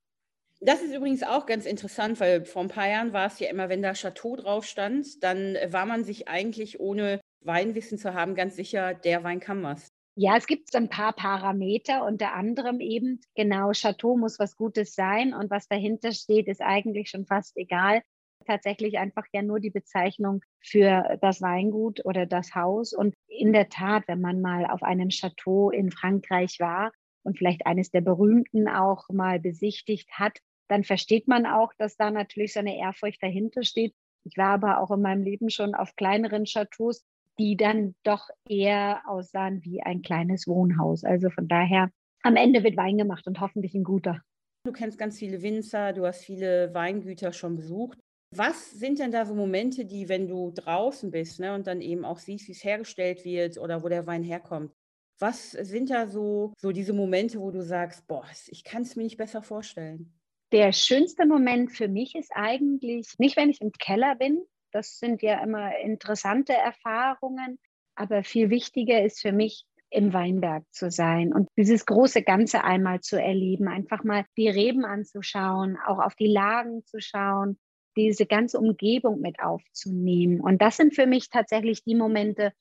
Das 0.61 0.81
ist 0.81 0.95
übrigens 0.95 1.25
auch 1.25 1.47
ganz 1.47 1.67
interessant, 1.67 2.21
weil 2.21 2.45
vor 2.45 2.63
ein 2.63 2.69
paar 2.69 2.89
Jahren 2.89 3.13
war 3.13 3.27
es 3.27 3.41
ja 3.41 3.51
immer, 3.51 3.69
wenn 3.69 3.83
da 3.83 3.95
Chateau 3.95 4.37
drauf 4.37 4.65
stand, 4.65 5.23
dann 5.23 5.57
war 5.67 5.87
man 5.87 6.05
sich 6.05 6.29
eigentlich 6.29 6.79
ohne 6.79 7.21
Weinwissen 7.41 7.99
zu 7.99 8.15
haben 8.15 8.37
ganz 8.37 8.55
sicher, 8.55 8.95
der 8.95 9.25
Wein 9.25 9.41
kann 9.41 9.63
was. 9.65 9.92
Ja, 10.15 10.37
es 10.37 10.47
gibt 10.47 10.75
ein 10.75 10.91
paar 10.91 11.15
Parameter, 11.15 12.05
unter 12.05 12.35
anderem 12.35 12.81
eben, 12.81 13.21
genau, 13.35 13.73
Chateau 13.73 14.17
muss 14.19 14.39
was 14.39 14.57
Gutes 14.57 14.95
sein 14.95 15.33
und 15.33 15.51
was 15.51 15.69
dahinter 15.69 16.13
steht, 16.13 16.49
ist 16.49 16.61
eigentlich 16.61 17.09
schon 17.09 17.25
fast 17.25 17.57
egal. 17.57 18.03
Tatsächlich 18.47 18.99
einfach 18.99 19.25
ja 19.33 19.41
nur 19.41 19.59
die 19.59 19.71
Bezeichnung 19.71 20.43
für 20.61 21.17
das 21.23 21.41
Weingut 21.41 22.05
oder 22.05 22.27
das 22.27 22.55
Haus. 22.55 22.93
Und 22.93 23.15
in 23.27 23.55
der 23.55 23.71
Tat, 23.71 24.05
wenn 24.07 24.21
man 24.21 24.43
mal 24.43 24.67
auf 24.67 24.83
einem 24.83 25.09
Chateau 25.09 25.71
in 25.71 25.91
Frankreich 25.91 26.57
war 26.61 26.93
und 27.23 27.39
vielleicht 27.39 27.65
eines 27.65 27.91
der 27.91 28.03
berühmten 28.03 28.69
auch 28.69 29.09
mal 29.09 29.41
besichtigt 29.41 30.11
hat, 30.13 30.39
dann 30.69 30.85
versteht 30.85 31.27
man 31.27 31.47
auch, 31.47 31.73
dass 31.79 31.97
da 31.97 32.11
natürlich 32.11 32.53
so 32.53 32.61
eine 32.61 32.77
Ehrfurcht 32.77 33.23
dahinter 33.23 33.63
steht. 33.63 33.95
Ich 34.25 34.37
war 34.37 34.49
aber 34.55 34.81
auch 34.81 34.91
in 34.91 35.01
meinem 35.01 35.23
Leben 35.23 35.49
schon 35.49 35.75
auf 35.75 35.97
kleineren 35.97 36.45
Chateaus, 36.45 37.03
die 37.39 37.57
dann 37.57 37.95
doch 38.03 38.29
eher 38.49 39.03
aussahen 39.07 39.65
wie 39.65 39.83
ein 39.83 40.03
kleines 40.03 40.47
Wohnhaus. 40.47 41.05
Also 41.05 41.31
von 41.31 41.49
daher, 41.49 41.91
am 42.23 42.37
Ende 42.37 42.63
wird 42.63 42.77
Wein 42.77 42.99
gemacht 42.99 43.27
und 43.27 43.41
hoffentlich 43.41 43.75
ein 43.75 43.85
guter. 43.85 44.21
Du 44.65 44.73
kennst 44.73 44.99
ganz 44.99 45.19
viele 45.19 45.43
Winzer, 45.43 45.93
du 45.93 46.07
hast 46.07 46.25
viele 46.25 46.73
Weingüter 46.73 47.33
schon 47.33 47.57
besucht. 47.57 47.99
Was 48.35 48.71
sind 48.71 48.99
denn 48.99 49.11
da 49.11 49.27
so 49.27 49.35
Momente, 49.35 49.85
die, 49.85 50.09
wenn 50.09 50.29
du 50.29 50.53
draußen 50.53 51.11
bist 51.11 51.41
ne, 51.41 51.55
und 51.55 51.67
dann 51.67 51.81
eben 51.81 52.05
auch 52.05 52.19
siehst, 52.19 52.49
wie 52.49 52.53
es 52.53 52.65
hergestellt 52.65 53.25
wird 53.25 53.59
oder 53.59 53.83
wo 53.83 53.89
der 53.89 54.07
Wein 54.07 54.23
herkommt, 54.23 54.73
was 55.19 55.51
sind 55.53 55.91
da 55.91 56.07
so, 56.07 56.53
so 56.59 56.73
diese 56.73 56.93
Momente, 56.93 57.41
wo 57.41 57.51
du 57.51 57.63
sagst, 57.63 58.07
boah, 58.07 58.25
ich 58.49 58.65
kann 58.65 58.83
es 58.83 58.97
mir 58.97 59.03
nicht 59.03 59.19
besser 59.19 59.43
vorstellen? 59.43 60.13
Der 60.53 60.73
schönste 60.73 61.27
Moment 61.27 61.73
für 61.73 61.89
mich 61.89 62.15
ist 62.15 62.31
eigentlich 62.35 63.15
nicht, 63.19 63.37
wenn 63.37 63.51
ich 63.51 63.61
im 63.61 63.73
Keller 63.73 64.17
bin, 64.17 64.43
das 64.73 64.99
sind 64.99 65.23
ja 65.23 65.43
immer 65.43 65.79
interessante 65.79 66.53
Erfahrungen. 66.53 67.59
Aber 67.95 68.25
viel 68.25 68.51
wichtiger 68.51 69.03
ist 69.03 69.21
für 69.21 69.33
mich, 69.33 69.67
im 69.93 70.13
Weinberg 70.13 70.65
zu 70.71 70.91
sein 70.91 71.33
und 71.33 71.49
dieses 71.57 71.85
große 71.85 72.23
Ganze 72.23 72.65
einmal 72.65 73.01
zu 73.01 73.21
erleben, 73.21 73.69
einfach 73.69 74.05
mal 74.05 74.25
die 74.37 74.49
Reben 74.49 74.85
anzuschauen, 74.85 75.77
auch 75.87 75.99
auf 75.99 76.15
die 76.15 76.33
Lagen 76.33 76.85
zu 76.87 76.99
schauen, 77.01 77.59
diese 77.97 78.27
ganze 78.27 78.59
Umgebung 78.59 79.21
mit 79.21 79.41
aufzunehmen. 79.41 80.41
Und 80.41 80.63
das 80.63 80.79
sind 80.79 80.95
für 80.95 81.07
mich 81.07 81.29
tatsächlich 81.29 81.85
die 81.85 81.95
Momente, 81.95 82.53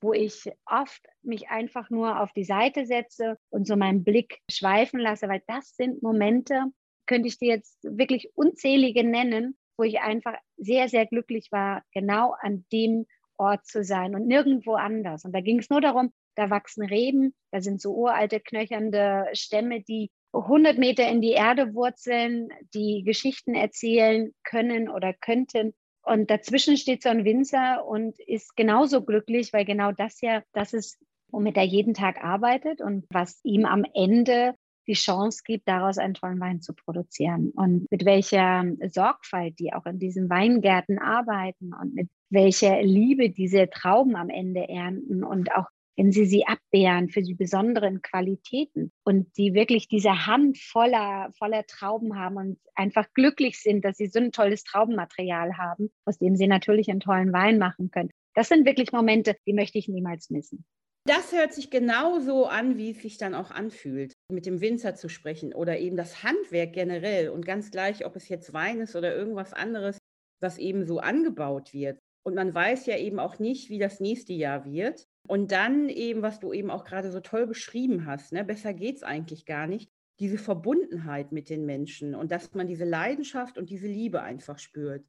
wo 0.00 0.12
ich 0.12 0.50
oft 0.66 1.02
mich 1.22 1.48
einfach 1.48 1.90
nur 1.90 2.20
auf 2.20 2.32
die 2.32 2.44
Seite 2.44 2.86
setze 2.86 3.38
und 3.50 3.66
so 3.66 3.76
meinen 3.76 4.04
Blick 4.04 4.38
schweifen 4.50 5.00
lasse, 5.00 5.28
weil 5.28 5.42
das 5.46 5.74
sind 5.74 6.02
Momente, 6.02 6.66
könnte 7.06 7.28
ich 7.28 7.38
dir 7.38 7.48
jetzt 7.48 7.78
wirklich 7.82 8.30
unzählige 8.34 9.04
nennen, 9.04 9.56
wo 9.78 9.84
ich 9.84 10.00
einfach 10.00 10.34
sehr, 10.56 10.88
sehr 10.88 11.06
glücklich 11.06 11.50
war, 11.50 11.82
genau 11.92 12.34
an 12.40 12.66
dem 12.72 13.06
Ort 13.36 13.66
zu 13.66 13.84
sein 13.84 14.14
und 14.14 14.26
nirgendwo 14.26 14.74
anders. 14.74 15.24
Und 15.24 15.32
da 15.32 15.40
ging 15.40 15.60
es 15.60 15.70
nur 15.70 15.80
darum, 15.80 16.12
da 16.34 16.50
wachsen 16.50 16.84
Reben, 16.84 17.34
da 17.52 17.60
sind 17.60 17.80
so 17.80 17.94
uralte, 17.94 18.40
knöchernde 18.40 19.28
Stämme, 19.32 19.80
die 19.82 20.10
100 20.32 20.76
Meter 20.76 21.08
in 21.08 21.20
die 21.20 21.32
Erde 21.32 21.74
wurzeln, 21.74 22.48
die 22.74 23.02
Geschichten 23.04 23.54
erzählen 23.54 24.32
können 24.44 24.88
oder 24.88 25.14
könnten. 25.14 25.72
Und 26.02 26.30
dazwischen 26.30 26.76
steht 26.76 27.02
so 27.02 27.08
ein 27.08 27.24
Winzer 27.24 27.86
und 27.86 28.18
ist 28.20 28.56
genauso 28.56 29.02
glücklich, 29.02 29.52
weil 29.52 29.64
genau 29.64 29.92
das 29.92 30.20
ja 30.20 30.42
das 30.52 30.72
ist, 30.72 30.98
womit 31.30 31.56
er 31.56 31.64
jeden 31.64 31.94
Tag 31.94 32.22
arbeitet 32.22 32.80
und 32.80 33.04
was 33.10 33.40
ihm 33.42 33.64
am 33.64 33.84
Ende 33.94 34.54
die 34.88 34.94
Chance 34.94 35.42
gibt, 35.44 35.68
daraus 35.68 35.98
einen 35.98 36.14
tollen 36.14 36.40
Wein 36.40 36.60
zu 36.60 36.74
produzieren. 36.74 37.52
Und 37.54 37.86
mit 37.90 38.04
welcher 38.04 38.64
Sorgfalt 38.88 39.58
die 39.58 39.72
auch 39.72 39.86
in 39.86 39.98
diesen 39.98 40.28
Weingärten 40.28 40.98
arbeiten 40.98 41.72
und 41.80 41.94
mit 41.94 42.08
welcher 42.30 42.82
Liebe 42.82 43.30
diese 43.30 43.70
Trauben 43.70 44.16
am 44.16 44.30
Ende 44.30 44.68
ernten 44.68 45.22
und 45.22 45.52
auch 45.52 45.66
wenn 45.98 46.12
sie 46.12 46.26
sie 46.26 46.46
abbeeren 46.46 47.08
für 47.08 47.22
die 47.22 47.34
besonderen 47.34 48.02
Qualitäten 48.02 48.92
und 49.02 49.36
die 49.36 49.52
wirklich 49.52 49.88
diese 49.88 50.26
Hand 50.26 50.56
voller, 50.56 51.32
voller 51.36 51.66
Trauben 51.66 52.16
haben 52.16 52.36
und 52.36 52.60
einfach 52.76 53.06
glücklich 53.14 53.58
sind, 53.60 53.84
dass 53.84 53.96
sie 53.96 54.06
so 54.06 54.20
ein 54.20 54.30
tolles 54.30 54.62
Traubenmaterial 54.62 55.58
haben, 55.58 55.90
aus 56.04 56.18
dem 56.18 56.36
sie 56.36 56.46
natürlich 56.46 56.88
einen 56.88 57.00
tollen 57.00 57.32
Wein 57.32 57.58
machen 57.58 57.90
können. 57.90 58.10
Das 58.34 58.48
sind 58.48 58.64
wirklich 58.64 58.92
Momente, 58.92 59.34
die 59.44 59.52
möchte 59.52 59.78
ich 59.78 59.88
niemals 59.88 60.30
missen. 60.30 60.64
Das 61.08 61.32
hört 61.32 61.54
sich 61.54 61.70
genauso 61.70 62.48
an, 62.48 62.76
wie 62.76 62.90
es 62.90 63.00
sich 63.00 63.16
dann 63.16 63.34
auch 63.34 63.50
anfühlt, 63.50 64.12
mit 64.30 64.44
dem 64.44 64.60
Winzer 64.60 64.94
zu 64.94 65.08
sprechen 65.08 65.54
oder 65.54 65.78
eben 65.78 65.96
das 65.96 66.22
Handwerk 66.22 66.74
generell 66.74 67.30
und 67.30 67.46
ganz 67.46 67.70
gleich, 67.70 68.04
ob 68.04 68.14
es 68.14 68.28
jetzt 68.28 68.52
Wein 68.52 68.82
ist 68.82 68.94
oder 68.94 69.16
irgendwas 69.16 69.54
anderes, 69.54 69.96
was 70.42 70.58
eben 70.58 70.84
so 70.84 70.98
angebaut 70.98 71.72
wird. 71.72 71.98
Und 72.26 72.34
man 72.34 72.54
weiß 72.54 72.84
ja 72.84 72.98
eben 72.98 73.20
auch 73.20 73.38
nicht, 73.38 73.70
wie 73.70 73.78
das 73.78 74.00
nächste 74.00 74.34
Jahr 74.34 74.66
wird. 74.66 75.06
Und 75.26 75.50
dann 75.50 75.88
eben, 75.88 76.20
was 76.20 76.40
du 76.40 76.52
eben 76.52 76.70
auch 76.70 76.84
gerade 76.84 77.10
so 77.10 77.20
toll 77.20 77.46
beschrieben 77.46 78.04
hast, 78.04 78.32
ne, 78.32 78.44
besser 78.44 78.74
geht 78.74 78.96
es 78.96 79.02
eigentlich 79.02 79.46
gar 79.46 79.66
nicht, 79.66 79.88
diese 80.20 80.36
Verbundenheit 80.36 81.32
mit 81.32 81.48
den 81.48 81.64
Menschen 81.64 82.14
und 82.14 82.32
dass 82.32 82.52
man 82.52 82.66
diese 82.66 82.84
Leidenschaft 82.84 83.56
und 83.56 83.70
diese 83.70 83.86
Liebe 83.86 84.20
einfach 84.20 84.58
spürt 84.58 85.06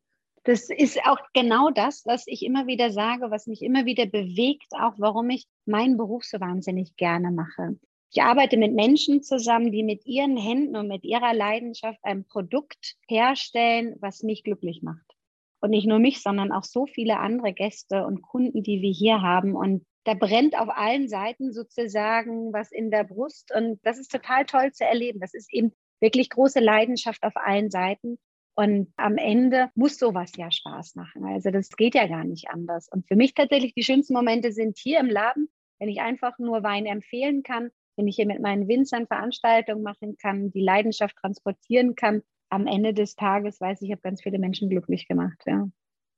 das 0.49 0.69
ist 0.69 0.99
auch 1.05 1.19
genau 1.33 1.69
das, 1.69 2.05
was 2.05 2.25
ich 2.25 2.43
immer 2.43 2.65
wieder 2.65 2.91
sage, 2.91 3.29
was 3.29 3.45
mich 3.45 3.61
immer 3.61 3.85
wieder 3.85 4.07
bewegt, 4.07 4.73
auch 4.79 4.93
warum 4.97 5.29
ich 5.29 5.45
meinen 5.65 5.95
Beruf 5.95 6.23
so 6.23 6.39
wahnsinnig 6.39 6.95
gerne 6.95 7.31
mache. 7.31 7.77
Ich 8.11 8.23
arbeite 8.23 8.57
mit 8.57 8.73
Menschen 8.73 9.21
zusammen, 9.21 9.71
die 9.71 9.83
mit 9.83 10.07
ihren 10.07 10.37
Händen 10.37 10.75
und 10.75 10.87
mit 10.87 11.03
ihrer 11.03 11.35
Leidenschaft 11.35 11.99
ein 12.01 12.25
Produkt 12.25 12.95
herstellen, 13.07 13.95
was 13.99 14.23
mich 14.23 14.43
glücklich 14.43 14.81
macht. 14.81 15.05
Und 15.61 15.69
nicht 15.69 15.85
nur 15.85 15.99
mich, 15.99 16.23
sondern 16.23 16.51
auch 16.51 16.63
so 16.63 16.87
viele 16.87 17.19
andere 17.19 17.53
Gäste 17.53 18.07
und 18.07 18.23
Kunden, 18.23 18.63
die 18.63 18.81
wir 18.81 18.91
hier 18.91 19.21
haben. 19.21 19.55
Und 19.55 19.85
da 20.05 20.15
brennt 20.15 20.57
auf 20.57 20.69
allen 20.69 21.07
Seiten 21.07 21.53
sozusagen 21.53 22.51
was 22.53 22.71
in 22.71 22.89
der 22.89 23.03
Brust. 23.03 23.53
Und 23.55 23.79
das 23.83 23.99
ist 23.99 24.11
total 24.11 24.45
toll 24.45 24.71
zu 24.71 24.83
erleben. 24.83 25.19
Das 25.19 25.35
ist 25.35 25.53
eben 25.53 25.73
wirklich 25.99 26.31
große 26.31 26.59
Leidenschaft 26.59 27.21
auf 27.21 27.35
allen 27.35 27.69
Seiten. 27.69 28.17
Und 28.59 28.91
am 28.97 29.15
Ende 29.15 29.69
muss 29.73 29.97
sowas 29.97 30.33
ja 30.35 30.51
Spaß 30.51 30.95
machen. 30.95 31.23
Also 31.23 31.49
das 31.49 31.69
geht 31.69 31.95
ja 31.95 32.07
gar 32.07 32.25
nicht 32.25 32.49
anders. 32.49 32.89
Und 32.91 33.07
für 33.07 33.15
mich 33.15 33.33
tatsächlich 33.33 33.73
die 33.73 33.85
schönsten 33.85 34.13
Momente 34.13 34.51
sind 34.51 34.77
hier 34.77 34.99
im 34.99 35.05
Laden, 35.05 35.47
wenn 35.79 35.87
ich 35.87 36.01
einfach 36.01 36.37
nur 36.39 36.61
Wein 36.61 36.85
empfehlen 36.85 37.41
kann, 37.41 37.69
wenn 37.95 38.09
ich 38.09 38.17
hier 38.17 38.25
mit 38.25 38.41
meinen 38.41 38.67
Winzern 38.67 39.07
Veranstaltungen 39.07 39.81
machen 39.81 40.17
kann, 40.17 40.51
die 40.51 40.59
Leidenschaft 40.59 41.15
transportieren 41.15 41.95
kann. 41.95 42.21
Am 42.49 42.67
Ende 42.67 42.93
des 42.93 43.15
Tages 43.15 43.61
weiß 43.61 43.81
ich, 43.81 43.87
ich 43.87 43.91
habe 43.93 44.01
ganz 44.01 44.23
viele 44.23 44.39
Menschen 44.39 44.69
glücklich 44.69 45.07
gemacht. 45.07 45.41
Ja. 45.45 45.69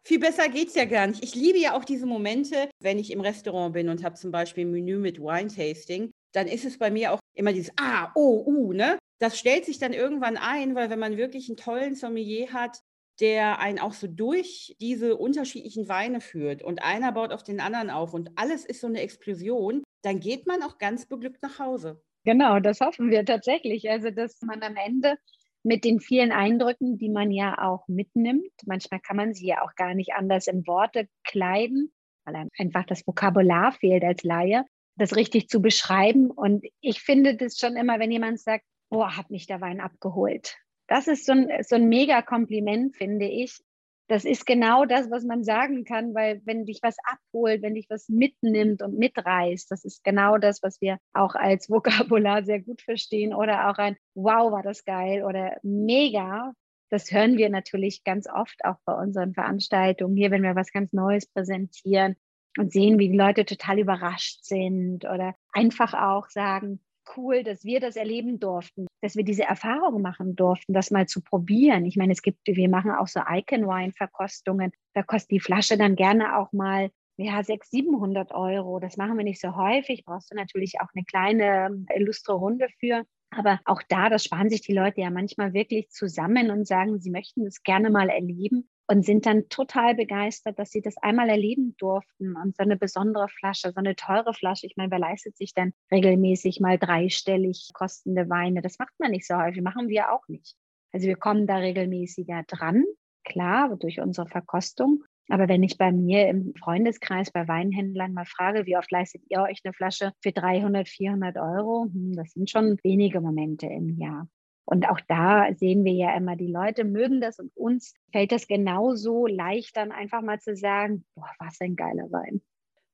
Viel 0.04 0.18
besser 0.18 0.50
geht 0.50 0.70
es 0.70 0.74
ja 0.74 0.86
gar 0.86 1.06
nicht. 1.06 1.24
Ich 1.24 1.36
liebe 1.36 1.60
ja 1.60 1.78
auch 1.78 1.86
diese 1.86 2.08
Momente, 2.08 2.72
wenn 2.80 2.98
ich 2.98 3.12
im 3.12 3.22
Restaurant 3.22 3.74
bin 3.74 3.88
und 3.88 4.04
habe 4.04 4.16
zum 4.16 4.32
Beispiel 4.32 4.66
ein 4.66 4.72
Menü 4.72 4.98
mit 4.98 5.20
Wine-Tasting, 5.20 6.10
dann 6.34 6.48
ist 6.48 6.66
es 6.66 6.78
bei 6.78 6.92
mir 6.92 7.14
auch 7.14 7.20
immer 7.36 7.54
dieses 7.54 7.74
Ah, 7.78 8.12
oh, 8.16 8.44
uh, 8.46 8.74
ne? 8.74 8.98
das 9.22 9.38
stellt 9.38 9.66
sich 9.66 9.78
dann 9.78 9.94
irgendwann 9.94 10.36
ein, 10.36 10.74
weil 10.74 10.90
wenn 10.90 11.00
man 11.00 11.16
wirklich 11.16 11.48
einen 11.48 11.58
tollen 11.58 11.94
Sommelier 11.96 12.52
hat, 12.54 12.80
der 13.20 13.60
einen 13.60 13.78
auch 13.78 13.94
so 13.94 14.08
durch 14.08 14.76
diese 14.82 15.16
unterschiedlichen 15.16 15.88
Weine 15.88 16.22
führt 16.22 16.64
und 16.64 16.82
einer 16.82 17.12
baut 17.12 17.32
auf 17.32 17.44
den 17.44 17.60
anderen 17.60 17.92
auf 17.92 18.16
und 18.16 18.32
alles 18.36 18.66
ist 18.66 18.82
so 18.82 18.88
eine 18.88 19.02
Explosion, 19.02 19.84
dann 20.02 20.20
geht 20.20 20.48
man 20.48 20.64
auch 20.64 20.80
ganz 20.80 21.06
beglückt 21.06 21.44
nach 21.44 21.60
Hause. 21.60 22.02
Genau, 22.26 22.60
das 22.60 22.82
hoffen 22.82 23.12
wir 23.12 23.24
tatsächlich. 23.24 23.88
Also, 23.92 24.10
dass 24.10 24.42
man 24.42 24.64
am 24.64 24.76
Ende 24.76 25.18
mit 25.62 25.84
den 25.84 26.00
vielen 26.00 26.32
Eindrücken, 26.32 26.98
die 26.98 27.10
man 27.10 27.30
ja 27.30 27.60
auch 27.60 27.88
mitnimmt, 27.88 28.50
manchmal 28.66 29.02
kann 29.02 29.18
man 29.18 29.36
sie 29.36 29.46
ja 29.46 29.62
auch 29.62 29.76
gar 29.76 29.94
nicht 29.94 30.14
anders 30.14 30.48
in 30.48 30.66
Worte 30.66 31.08
kleiden, 31.24 31.94
weil 32.26 32.48
einfach 32.58 32.86
das 32.86 33.06
Vokabular 33.06 33.72
fehlt 33.72 34.04
als 34.04 34.24
Laie, 34.24 34.66
das 35.02 35.16
richtig 35.16 35.50
zu 35.50 35.62
beschreiben. 35.62 36.30
Und 36.30 36.64
ich 36.80 37.02
finde 37.02 37.36
das 37.36 37.58
schon 37.58 37.76
immer, 37.76 38.00
wenn 38.00 38.12
jemand 38.12 38.40
sagt, 38.40 38.64
boah, 38.90 39.18
hat 39.18 39.32
mich 39.32 39.48
der 39.48 39.60
Wein 39.60 39.82
abgeholt. 39.82 40.58
Das 40.88 41.08
ist 41.08 41.26
so 41.26 41.32
ein, 41.32 41.50
so 41.64 41.76
ein 41.76 41.90
mega 41.90 42.22
Kompliment, 42.22 42.96
finde 42.96 43.26
ich. 43.26 43.60
das 44.08 44.26
ist 44.26 44.46
genau 44.46 44.86
das, 44.86 45.10
was 45.10 45.24
man 45.24 45.44
sagen 45.44 45.86
kann, 45.86 46.14
weil 46.14 46.42
wenn 46.46 46.66
dich 46.66 46.80
was 46.84 46.98
abholt, 47.04 47.62
wenn 47.62 47.76
dich 47.76 47.88
was 47.90 48.10
mitnimmt 48.10 48.82
und 48.84 49.00
mitreißt, 49.00 49.72
das 49.72 49.86
ist 49.86 50.04
genau 50.04 50.38
das, 50.38 50.62
was 50.62 50.82
wir 50.82 50.98
auch 51.14 51.34
als 51.34 51.70
Vokabular 51.70 52.44
sehr 52.44 52.60
gut 52.60 52.82
verstehen 52.82 53.34
oder 53.34 53.70
auch 53.70 53.78
ein 53.78 53.96
Wow, 54.14 54.52
war 54.52 54.64
das 54.64 54.84
geil 54.84 55.24
oder 55.24 55.58
mega. 55.64 56.52
Das 56.90 57.10
hören 57.10 57.38
wir 57.38 57.50
natürlich 57.50 58.04
ganz 58.04 58.28
oft 58.28 58.66
auch 58.66 58.76
bei 58.86 58.94
unseren 58.94 59.34
Veranstaltungen 59.34 60.18
hier, 60.18 60.30
wenn 60.30 60.44
wir 60.44 60.56
was 60.56 60.74
ganz 60.74 60.92
Neues 60.92 61.26
präsentieren 61.26 62.18
und 62.58 62.72
sehen, 62.72 63.00
wie 63.00 63.10
die 63.10 63.18
Leute 63.18 63.46
total 63.46 63.80
überrascht 63.80 64.44
sind 64.44 65.06
oder 65.06 65.36
einfach 65.54 65.94
auch 65.94 66.30
sagen, 66.30 66.80
cool, 67.18 67.44
dass 67.44 67.64
wir 67.64 67.80
das 67.80 67.96
erleben 67.96 68.40
durften, 68.40 68.88
dass 69.02 69.16
wir 69.16 69.24
diese 69.24 69.44
Erfahrung 69.44 70.02
machen 70.02 70.36
durften, 70.36 70.74
das 70.74 70.92
mal 70.92 71.08
zu 71.08 71.22
probieren. 71.22 71.86
Ich 71.86 71.98
meine, 71.98 72.14
es 72.14 72.22
gibt, 72.22 72.40
wir 72.46 72.70
machen 72.70 72.92
auch 72.92 73.08
so 73.08 73.22
Icon 73.28 73.68
Wine 73.68 73.94
Verkostungen. 73.94 74.72
Da 74.94 75.04
kostet 75.04 75.32
die 75.32 75.40
Flasche 75.40 75.78
dann 75.78 75.96
gerne 75.96 76.38
auch 76.38 76.52
mal 76.52 76.90
ja, 77.18 77.44
600, 77.44 77.66
700 77.70 78.32
Euro. 78.34 78.80
Das 78.80 78.98
machen 78.98 79.18
wir 79.18 79.24
nicht 79.24 79.42
so 79.42 79.56
häufig. 79.56 80.04
Brauchst 80.06 80.32
du 80.32 80.36
natürlich 80.36 80.80
auch 80.82 80.90
eine 80.94 81.06
kleine 81.06 81.86
illustre 81.96 82.34
Runde 82.34 82.68
für. 82.80 83.04
Aber 83.32 83.60
auch 83.66 83.82
da, 83.88 84.10
das 84.10 84.26
sparen 84.26 84.50
sich 84.50 84.62
die 84.62 84.74
Leute 84.74 85.02
ja 85.02 85.10
manchmal 85.10 85.54
wirklich 85.54 85.90
zusammen 85.90 86.52
und 86.52 86.68
sagen, 86.68 87.00
sie 87.00 87.12
möchten 87.12 87.46
das 87.46 87.64
gerne 87.64 87.90
mal 87.90 88.10
erleben 88.10 88.70
und 88.92 89.06
sind 89.06 89.26
dann 89.26 89.48
total 89.48 89.96
begeistert, 89.96 90.60
dass 90.60 90.70
sie 90.70 90.82
das 90.82 90.98
einmal 90.98 91.30
erleben 91.30 91.76
durften 91.78 92.36
und 92.36 92.58
so 92.58 92.64
eine 92.64 92.76
besondere 92.76 93.30
Flasche, 93.30 93.72
so 93.72 93.78
eine 93.78 93.96
teure 93.96 94.34
Flasche. 94.34 94.68
Ich 94.68 94.76
meine, 94.76 94.92
wer 94.92 95.00
leistet 95.00 95.38
sich 95.38 95.54
denn 95.54 95.72
regelmäßig 95.90 96.60
mal 96.60 96.78
dreistellig 96.78 97.70
kostende 97.74 98.30
Weine? 98.30 98.62
Das 98.62 98.80
macht 98.80 98.92
man 99.00 99.12
nicht 99.12 99.26
so 99.26 99.38
häufig, 99.38 99.62
machen 99.62 99.88
wir 99.88 100.12
auch 100.12 100.28
nicht. 100.28 100.58
Also 100.92 101.08
wir 101.08 101.16
kommen 101.16 101.48
da 101.48 101.56
regelmäßiger 101.56 102.44
dran, 102.48 102.84
klar, 103.24 103.78
durch 103.78 104.02
unsere 104.02 104.28
Verkostung. 104.28 105.06
Aber 105.30 105.48
wenn 105.48 105.64
ich 105.64 105.78
bei 105.78 105.94
mir 105.94 106.28
im 106.28 106.54
Freundeskreis 106.56 107.32
bei 107.32 107.48
Weinhändlern 107.48 108.12
mal 108.12 108.26
frage, 108.26 108.66
wie 108.66 108.76
oft 108.76 108.92
leistet 108.92 109.24
ihr 109.30 109.42
euch 109.42 109.62
eine 109.64 109.74
Flasche 109.74 110.12
für 110.22 110.34
300, 110.34 110.90
400 110.90 111.38
Euro? 111.38 111.86
Hm, 111.86 112.12
das 112.12 112.32
sind 112.32 112.50
schon 112.50 112.78
wenige 112.84 113.22
Momente 113.22 113.68
im 113.68 113.98
Jahr. 113.98 114.28
Und 114.66 114.88
auch 114.88 115.00
da 115.08 115.48
sehen 115.54 115.84
wir 115.84 115.94
ja 115.94 116.16
immer, 116.16 116.36
die 116.36 116.52
Leute 116.52 116.84
mögen 116.84 117.20
das 117.20 117.40
und 117.40 117.52
uns 117.56 117.94
fällt 118.12 118.32
das 118.32 118.48
genauso 118.48 119.28
leicht, 119.28 119.76
dann 119.76 119.92
einfach 119.92 120.22
mal 120.22 120.40
zu 120.40 120.56
sagen, 120.56 121.04
boah, 121.16 121.30
was 121.40 121.60
ein 121.62 121.76
geiler 121.76 122.12
Wein. 122.12 122.42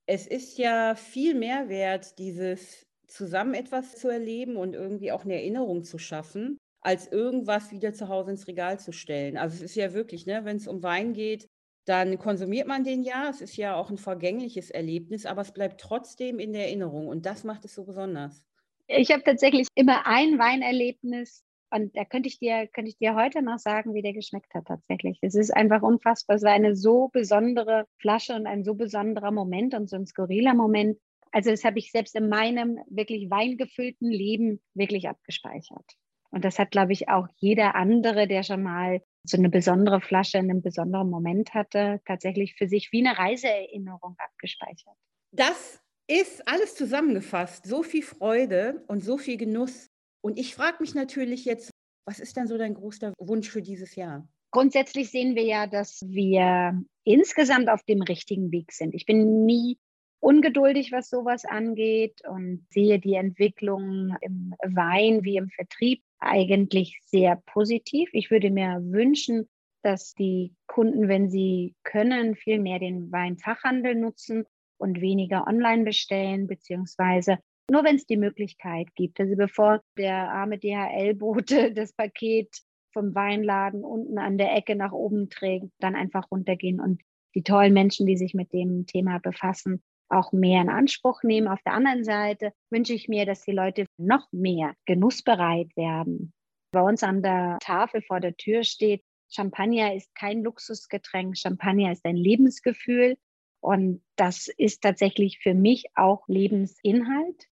Es 0.06 0.26
ist 0.26 0.58
ja 0.58 0.96
viel 0.96 1.36
mehr 1.36 1.70
wert, 1.70 2.18
dieses 2.18 2.88
zusammen 3.08 3.54
etwas 3.54 3.96
zu 3.96 4.10
erleben 4.10 4.56
und 4.56 4.74
irgendwie 4.74 5.12
auch 5.12 5.24
eine 5.24 5.36
Erinnerung 5.36 5.84
zu 5.84 5.98
schaffen, 5.98 6.58
als 6.82 7.08
irgendwas 7.12 7.72
wieder 7.72 7.94
zu 7.94 8.08
Hause 8.08 8.32
ins 8.32 8.48
Regal 8.48 8.80
zu 8.80 8.92
stellen. 8.92 9.38
Also 9.38 9.56
es 9.56 9.62
ist 9.62 9.76
ja 9.76 9.94
wirklich, 9.94 10.26
ne, 10.26 10.46
wenn 10.46 10.58
es 10.58 10.68
um 10.68 10.84
Wein 10.84 11.14
geht, 11.14 11.48
dann 11.86 12.18
konsumiert 12.18 12.68
man 12.68 12.84
den 12.84 13.04
ja. 13.04 13.30
Es 13.30 13.42
ist 13.42 13.56
ja 13.56 13.76
auch 13.76 13.90
ein 13.90 13.98
vergängliches 13.98 14.70
Erlebnis, 14.70 15.26
aber 15.26 15.42
es 15.42 15.54
bleibt 15.54 15.80
trotzdem 15.80 16.40
in 16.40 16.54
der 16.54 16.66
Erinnerung 16.66 17.08
und 17.08 17.26
das 17.26 17.44
macht 17.44 17.66
es 17.66 17.76
so 17.76 17.86
besonders. 17.86 18.44
Ich 18.88 19.12
habe 19.12 19.24
tatsächlich 19.24 19.68
immer 19.76 20.06
ein 20.06 20.38
Weinerlebnis, 20.38 21.44
und 21.70 21.96
da 21.96 22.06
könnte 22.06 22.30
ich 22.30 22.40
dir, 22.40 22.68
könnte 22.68 22.90
ich 22.90 22.98
dir 22.98 23.16
heute 23.16 23.42
noch 23.42 23.60
sagen, 23.60 23.94
wie 23.94 24.02
der 24.02 24.14
geschmeckt 24.14 24.54
hat 24.54 24.66
tatsächlich. 24.66 25.20
Es 25.22 25.36
ist 25.36 25.52
einfach 25.52 25.82
unfassbar. 25.82 26.38
Es 26.38 26.44
war 26.44 26.54
eine 26.54 26.76
so 26.76 27.10
besondere 27.10 27.86
Flasche 28.00 28.36
und 28.36 28.48
ein 28.48 28.64
so 28.64 28.74
besonderer 28.76 29.32
Moment 29.32 29.74
und 29.74 29.90
so 29.90 29.98
ein 29.98 30.06
skurriler 30.06 30.54
Moment. 30.54 30.98
Also 31.32 31.52
das 31.52 31.66
habe 31.66 31.80
ich 31.80 31.92
selbst 31.92 32.16
in 32.16 32.30
meinem 32.30 32.80
wirklich 32.90 33.30
weingefüllten 33.30 34.10
Leben 34.10 34.62
wirklich 34.74 35.10
abgespeichert. 35.10 35.86
Und 36.30 36.46
das 36.46 36.60
hat, 36.60 36.72
glaube 36.72 36.94
ich, 36.94 37.10
auch 37.10 37.28
jeder 37.38 37.76
andere, 37.76 38.28
der 38.28 38.44
schon 38.44 38.64
mal 38.64 39.02
so 39.24 39.38
eine 39.38 39.50
besondere 39.50 40.02
Flasche 40.02 40.38
in 40.38 40.50
einem 40.50 40.62
besonderen 40.62 41.10
Moment 41.10 41.54
hatte, 41.54 42.02
tatsächlich 42.06 42.56
für 42.56 42.68
sich 42.68 42.92
wie 42.92 43.06
eine 43.06 43.18
Reiseerinnerung 43.18 44.16
abgespeichert. 44.18 44.96
Das 45.32 45.82
ist 46.08 46.48
alles 46.48 46.76
zusammengefasst. 46.76 47.66
So 47.66 47.84
viel 47.84 48.04
Freude 48.04 48.84
und 48.88 49.04
so 49.04 49.18
viel 49.18 49.38
Genuss 49.38 49.90
und 50.28 50.38
ich 50.38 50.56
frage 50.56 50.80
mich 50.82 50.94
natürlich 50.94 51.46
jetzt, 51.46 51.72
was 52.06 52.20
ist 52.20 52.36
denn 52.36 52.48
so 52.48 52.58
dein 52.58 52.74
größter 52.74 53.14
Wunsch 53.18 53.50
für 53.50 53.62
dieses 53.62 53.96
Jahr? 53.96 54.28
Grundsätzlich 54.52 55.10
sehen 55.10 55.36
wir 55.36 55.44
ja, 55.44 55.68
dass 55.68 56.02
wir 56.06 56.84
insgesamt 57.06 57.70
auf 57.70 57.82
dem 57.84 58.02
richtigen 58.02 58.52
Weg 58.52 58.74
sind. 58.74 58.94
Ich 58.94 59.06
bin 59.06 59.46
nie 59.46 59.78
ungeduldig, 60.20 60.92
was 60.92 61.10
sowas 61.10 61.46
angeht 61.46 62.28
und 62.28 62.66
sehe 62.70 63.00
die 63.00 63.14
Entwicklung 63.14 64.18
im 64.20 64.54
Wein 64.66 65.24
wie 65.24 65.38
im 65.38 65.50
Vertrieb 65.50 66.04
eigentlich 66.20 67.00
sehr 67.06 67.42
positiv. 67.46 68.10
Ich 68.12 68.30
würde 68.30 68.52
mir 68.52 68.82
wünschen, 68.82 69.48
dass 69.82 70.14
die 70.14 70.54
Kunden, 70.66 71.08
wenn 71.08 71.30
sie 71.30 71.74
können, 71.84 72.36
viel 72.36 72.60
mehr 72.60 72.80
den 72.80 73.14
Weinfachhandel 73.14 73.96
nutzen 73.96 74.44
und 74.78 75.00
weniger 75.00 75.48
online 75.48 75.86
bestellen, 75.86 76.48
beziehungsweise 76.48 77.38
nur 77.70 77.84
wenn 77.84 77.96
es 77.96 78.06
die 78.06 78.18
Möglichkeit 78.18 78.88
gibt. 78.96 79.20
Also 79.20 79.36
bevor 79.36 79.82
der 79.98 80.32
arme 80.32 80.58
DHL-Bote 80.58 81.74
das 81.74 81.94
Paket 81.94 82.50
vom 82.94 83.14
Weinladen 83.14 83.84
unten 83.84 84.18
an 84.18 84.38
der 84.38 84.56
Ecke 84.56 84.76
nach 84.76 84.92
oben 84.92 85.30
trägt, 85.30 85.68
dann 85.80 85.96
einfach 85.96 86.32
runtergehen 86.32 86.80
und 86.80 87.02
die 87.36 87.44
tollen 87.44 87.74
Menschen, 87.74 88.08
die 88.08 88.18
sich 88.18 88.34
mit 88.34 88.54
dem 88.54 88.88
Thema 88.88 89.20
befassen, 89.20 89.84
auch 90.10 90.32
mehr 90.32 90.62
in 90.62 90.70
Anspruch 90.70 91.22
nehmen. 91.24 91.48
Auf 91.48 91.62
der 91.64 91.74
anderen 91.74 92.04
Seite 92.04 92.54
wünsche 92.72 92.94
ich 92.94 93.08
mir, 93.08 93.26
dass 93.26 93.44
die 93.44 93.52
Leute 93.52 93.86
noch 93.98 94.32
mehr 94.32 94.74
genussbereit 94.86 95.76
werden. 95.76 96.34
Bei 96.72 96.82
uns 96.82 97.04
an 97.04 97.22
der 97.22 97.58
Tafel 97.62 98.02
vor 98.02 98.20
der 98.20 98.36
Tür 98.36 98.64
steht, 98.64 99.04
Champagner 99.30 99.94
ist 99.94 100.16
kein 100.16 100.42
Luxusgetränk, 100.42 101.38
Champagner 101.38 101.92
ist 101.92 102.06
ein 102.06 102.16
Lebensgefühl. 102.16 103.18
Und 103.60 104.02
das 104.16 104.48
ist 104.48 104.82
tatsächlich 104.82 105.40
für 105.40 105.54
mich 105.54 105.86
auch 105.96 106.28
Lebensinhalt 106.28 107.48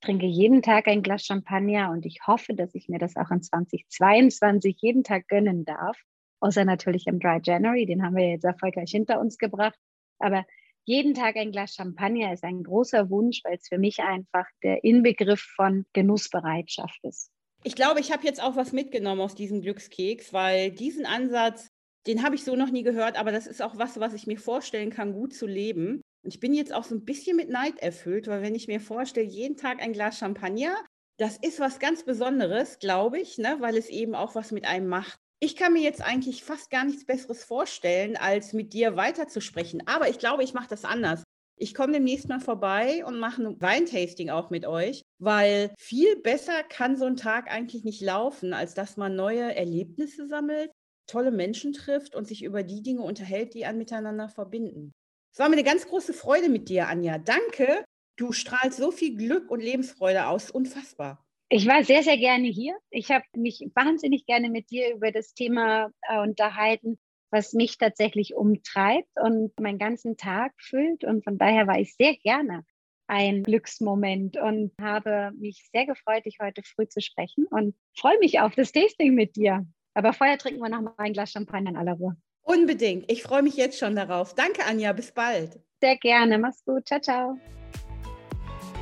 trinke 0.00 0.26
jeden 0.26 0.62
Tag 0.62 0.88
ein 0.88 1.02
Glas 1.02 1.24
Champagner 1.24 1.90
und 1.90 2.06
ich 2.06 2.20
hoffe, 2.26 2.54
dass 2.54 2.74
ich 2.74 2.88
mir 2.88 2.98
das 2.98 3.16
auch 3.16 3.30
in 3.30 3.42
2022 3.42 4.76
jeden 4.80 5.04
Tag 5.04 5.28
gönnen 5.28 5.64
darf. 5.64 5.98
Außer 6.40 6.64
natürlich 6.64 7.06
im 7.06 7.20
Dry 7.20 7.40
January, 7.42 7.86
den 7.86 8.02
haben 8.02 8.16
wir 8.16 8.30
jetzt 8.30 8.44
erfolgreich 8.44 8.90
hinter 8.90 9.20
uns 9.20 9.36
gebracht. 9.36 9.78
Aber 10.18 10.44
jeden 10.84 11.14
Tag 11.14 11.36
ein 11.36 11.52
Glas 11.52 11.74
Champagner 11.74 12.32
ist 12.32 12.44
ein 12.44 12.62
großer 12.62 13.10
Wunsch, 13.10 13.42
weil 13.44 13.56
es 13.56 13.68
für 13.68 13.78
mich 13.78 14.00
einfach 14.00 14.46
der 14.62 14.82
Inbegriff 14.84 15.42
von 15.54 15.84
Genussbereitschaft 15.92 16.98
ist. 17.02 17.30
Ich 17.62 17.74
glaube, 17.74 18.00
ich 18.00 18.10
habe 18.10 18.24
jetzt 18.24 18.42
auch 18.42 18.56
was 18.56 18.72
mitgenommen 18.72 19.20
aus 19.20 19.34
diesem 19.34 19.60
Glückskeks, 19.60 20.32
weil 20.32 20.70
diesen 20.70 21.04
Ansatz, 21.04 21.68
den 22.06 22.22
habe 22.22 22.34
ich 22.34 22.44
so 22.44 22.56
noch 22.56 22.70
nie 22.70 22.82
gehört, 22.82 23.18
aber 23.18 23.32
das 23.32 23.46
ist 23.46 23.60
auch 23.60 23.76
was, 23.76 24.00
was 24.00 24.14
ich 24.14 24.26
mir 24.26 24.38
vorstellen 24.38 24.88
kann, 24.88 25.12
gut 25.12 25.34
zu 25.34 25.46
leben. 25.46 26.00
Und 26.22 26.34
ich 26.34 26.40
bin 26.40 26.54
jetzt 26.54 26.72
auch 26.72 26.84
so 26.84 26.94
ein 26.94 27.04
bisschen 27.04 27.36
mit 27.36 27.48
Neid 27.48 27.78
erfüllt, 27.78 28.26
weil 28.26 28.42
wenn 28.42 28.54
ich 28.54 28.68
mir 28.68 28.80
vorstelle, 28.80 29.26
jeden 29.26 29.56
Tag 29.56 29.80
ein 29.80 29.92
Glas 29.92 30.18
Champagner, 30.18 30.76
das 31.18 31.36
ist 31.36 31.60
was 31.60 31.78
ganz 31.78 32.04
Besonderes, 32.04 32.78
glaube 32.78 33.18
ich, 33.20 33.38
ne? 33.38 33.56
weil 33.60 33.76
es 33.76 33.88
eben 33.88 34.14
auch 34.14 34.34
was 34.34 34.52
mit 34.52 34.66
einem 34.66 34.88
macht. 34.88 35.18
Ich 35.42 35.56
kann 35.56 35.72
mir 35.72 35.82
jetzt 35.82 36.02
eigentlich 36.02 36.44
fast 36.44 36.70
gar 36.70 36.84
nichts 36.84 37.06
Besseres 37.06 37.44
vorstellen, 37.44 38.16
als 38.16 38.52
mit 38.52 38.74
dir 38.74 38.96
weiterzusprechen. 38.96 39.82
Aber 39.86 40.08
ich 40.08 40.18
glaube, 40.18 40.44
ich 40.44 40.52
mache 40.52 40.68
das 40.68 40.84
anders. 40.84 41.22
Ich 41.56 41.74
komme 41.74 41.92
demnächst 41.92 42.28
mal 42.28 42.40
vorbei 42.40 43.04
und 43.04 43.18
mache 43.18 43.42
ein 43.42 43.60
Weintasting 43.60 44.30
auch 44.30 44.48
mit 44.48 44.64
euch, 44.64 45.02
weil 45.18 45.74
viel 45.78 46.16
besser 46.16 46.62
kann 46.62 46.96
so 46.96 47.04
ein 47.04 47.16
Tag 47.16 47.50
eigentlich 47.50 47.84
nicht 47.84 48.00
laufen, 48.00 48.54
als 48.54 48.72
dass 48.72 48.96
man 48.96 49.14
neue 49.14 49.54
Erlebnisse 49.54 50.26
sammelt, 50.26 50.70
tolle 51.06 51.30
Menschen 51.30 51.74
trifft 51.74 52.14
und 52.14 52.26
sich 52.26 52.44
über 52.44 52.62
die 52.62 52.82
Dinge 52.82 53.02
unterhält, 53.02 53.52
die 53.52 53.66
einen 53.66 53.76
miteinander 53.76 54.30
verbinden. 54.30 54.92
Es 55.32 55.38
war 55.38 55.48
mir 55.48 55.56
eine 55.56 55.64
ganz 55.64 55.86
große 55.86 56.12
Freude 56.12 56.48
mit 56.48 56.68
dir, 56.68 56.88
Anja. 56.88 57.18
Danke. 57.18 57.84
Du 58.16 58.32
strahlst 58.32 58.78
so 58.78 58.90
viel 58.90 59.16
Glück 59.16 59.50
und 59.50 59.60
Lebensfreude 59.60 60.26
aus. 60.26 60.50
Unfassbar. 60.50 61.24
Ich 61.48 61.66
war 61.66 61.82
sehr, 61.84 62.02
sehr 62.02 62.18
gerne 62.18 62.48
hier. 62.48 62.76
Ich 62.90 63.10
habe 63.10 63.24
mich 63.36 63.66
wahnsinnig 63.74 64.26
gerne 64.26 64.50
mit 64.50 64.70
dir 64.70 64.94
über 64.94 65.10
das 65.10 65.34
Thema 65.34 65.90
äh, 66.02 66.20
unterhalten, 66.20 66.98
was 67.30 67.52
mich 67.54 67.78
tatsächlich 67.78 68.34
umtreibt 68.34 69.08
und 69.20 69.58
meinen 69.58 69.78
ganzen 69.78 70.16
Tag 70.16 70.52
füllt. 70.58 71.04
Und 71.04 71.24
von 71.24 71.38
daher 71.38 71.66
war 71.66 71.78
ich 71.78 71.94
sehr 71.94 72.16
gerne 72.16 72.64
ein 73.06 73.42
Glücksmoment 73.42 74.36
und 74.36 74.72
habe 74.80 75.32
mich 75.36 75.68
sehr 75.72 75.86
gefreut, 75.86 76.26
dich 76.26 76.38
heute 76.40 76.62
früh 76.62 76.86
zu 76.86 77.00
sprechen 77.00 77.46
und 77.50 77.74
freue 77.96 78.18
mich 78.20 78.38
auf 78.38 78.54
das 78.54 78.70
Tasting 78.70 79.14
mit 79.14 79.34
dir. 79.34 79.66
Aber 79.94 80.12
vorher 80.12 80.38
trinken 80.38 80.60
wir 80.60 80.68
noch 80.68 80.82
mal 80.82 80.94
ein 80.98 81.12
Glas 81.12 81.32
Champagner 81.32 81.70
in 81.70 81.76
aller 81.76 81.94
Ruhe. 81.94 82.16
Unbedingt. 82.50 83.10
Ich 83.10 83.22
freue 83.22 83.42
mich 83.42 83.56
jetzt 83.56 83.78
schon 83.78 83.94
darauf. 83.94 84.34
Danke, 84.34 84.66
Anja. 84.66 84.92
Bis 84.92 85.12
bald. 85.12 85.60
Sehr 85.80 85.96
gerne. 85.96 86.36
Mach's 86.36 86.64
gut. 86.64 86.88
Ciao, 86.88 87.00
ciao. 87.00 87.38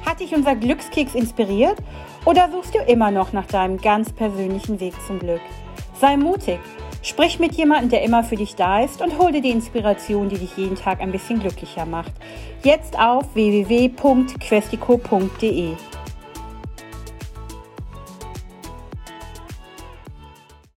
Hat 0.06 0.20
dich 0.20 0.34
unser 0.34 0.56
Glückskeks 0.56 1.14
inspiriert 1.14 1.76
oder 2.24 2.50
suchst 2.50 2.74
du 2.74 2.78
immer 2.78 3.10
noch 3.10 3.34
nach 3.34 3.44
deinem 3.44 3.76
ganz 3.76 4.10
persönlichen 4.10 4.80
Weg 4.80 4.94
zum 5.06 5.18
Glück? 5.18 5.42
Sei 6.00 6.16
mutig. 6.16 6.60
Sprich 7.02 7.38
mit 7.38 7.56
jemandem, 7.56 7.90
der 7.90 8.04
immer 8.04 8.24
für 8.24 8.36
dich 8.36 8.54
da 8.54 8.82
ist 8.82 9.02
und 9.02 9.18
hol 9.18 9.32
dir 9.32 9.42
die 9.42 9.50
Inspiration, 9.50 10.30
die 10.30 10.38
dich 10.38 10.56
jeden 10.56 10.76
Tag 10.76 11.02
ein 11.02 11.12
bisschen 11.12 11.40
glücklicher 11.40 11.84
macht. 11.84 12.12
Jetzt 12.64 12.98
auf 12.98 13.34
www.questico.de. 13.34 15.74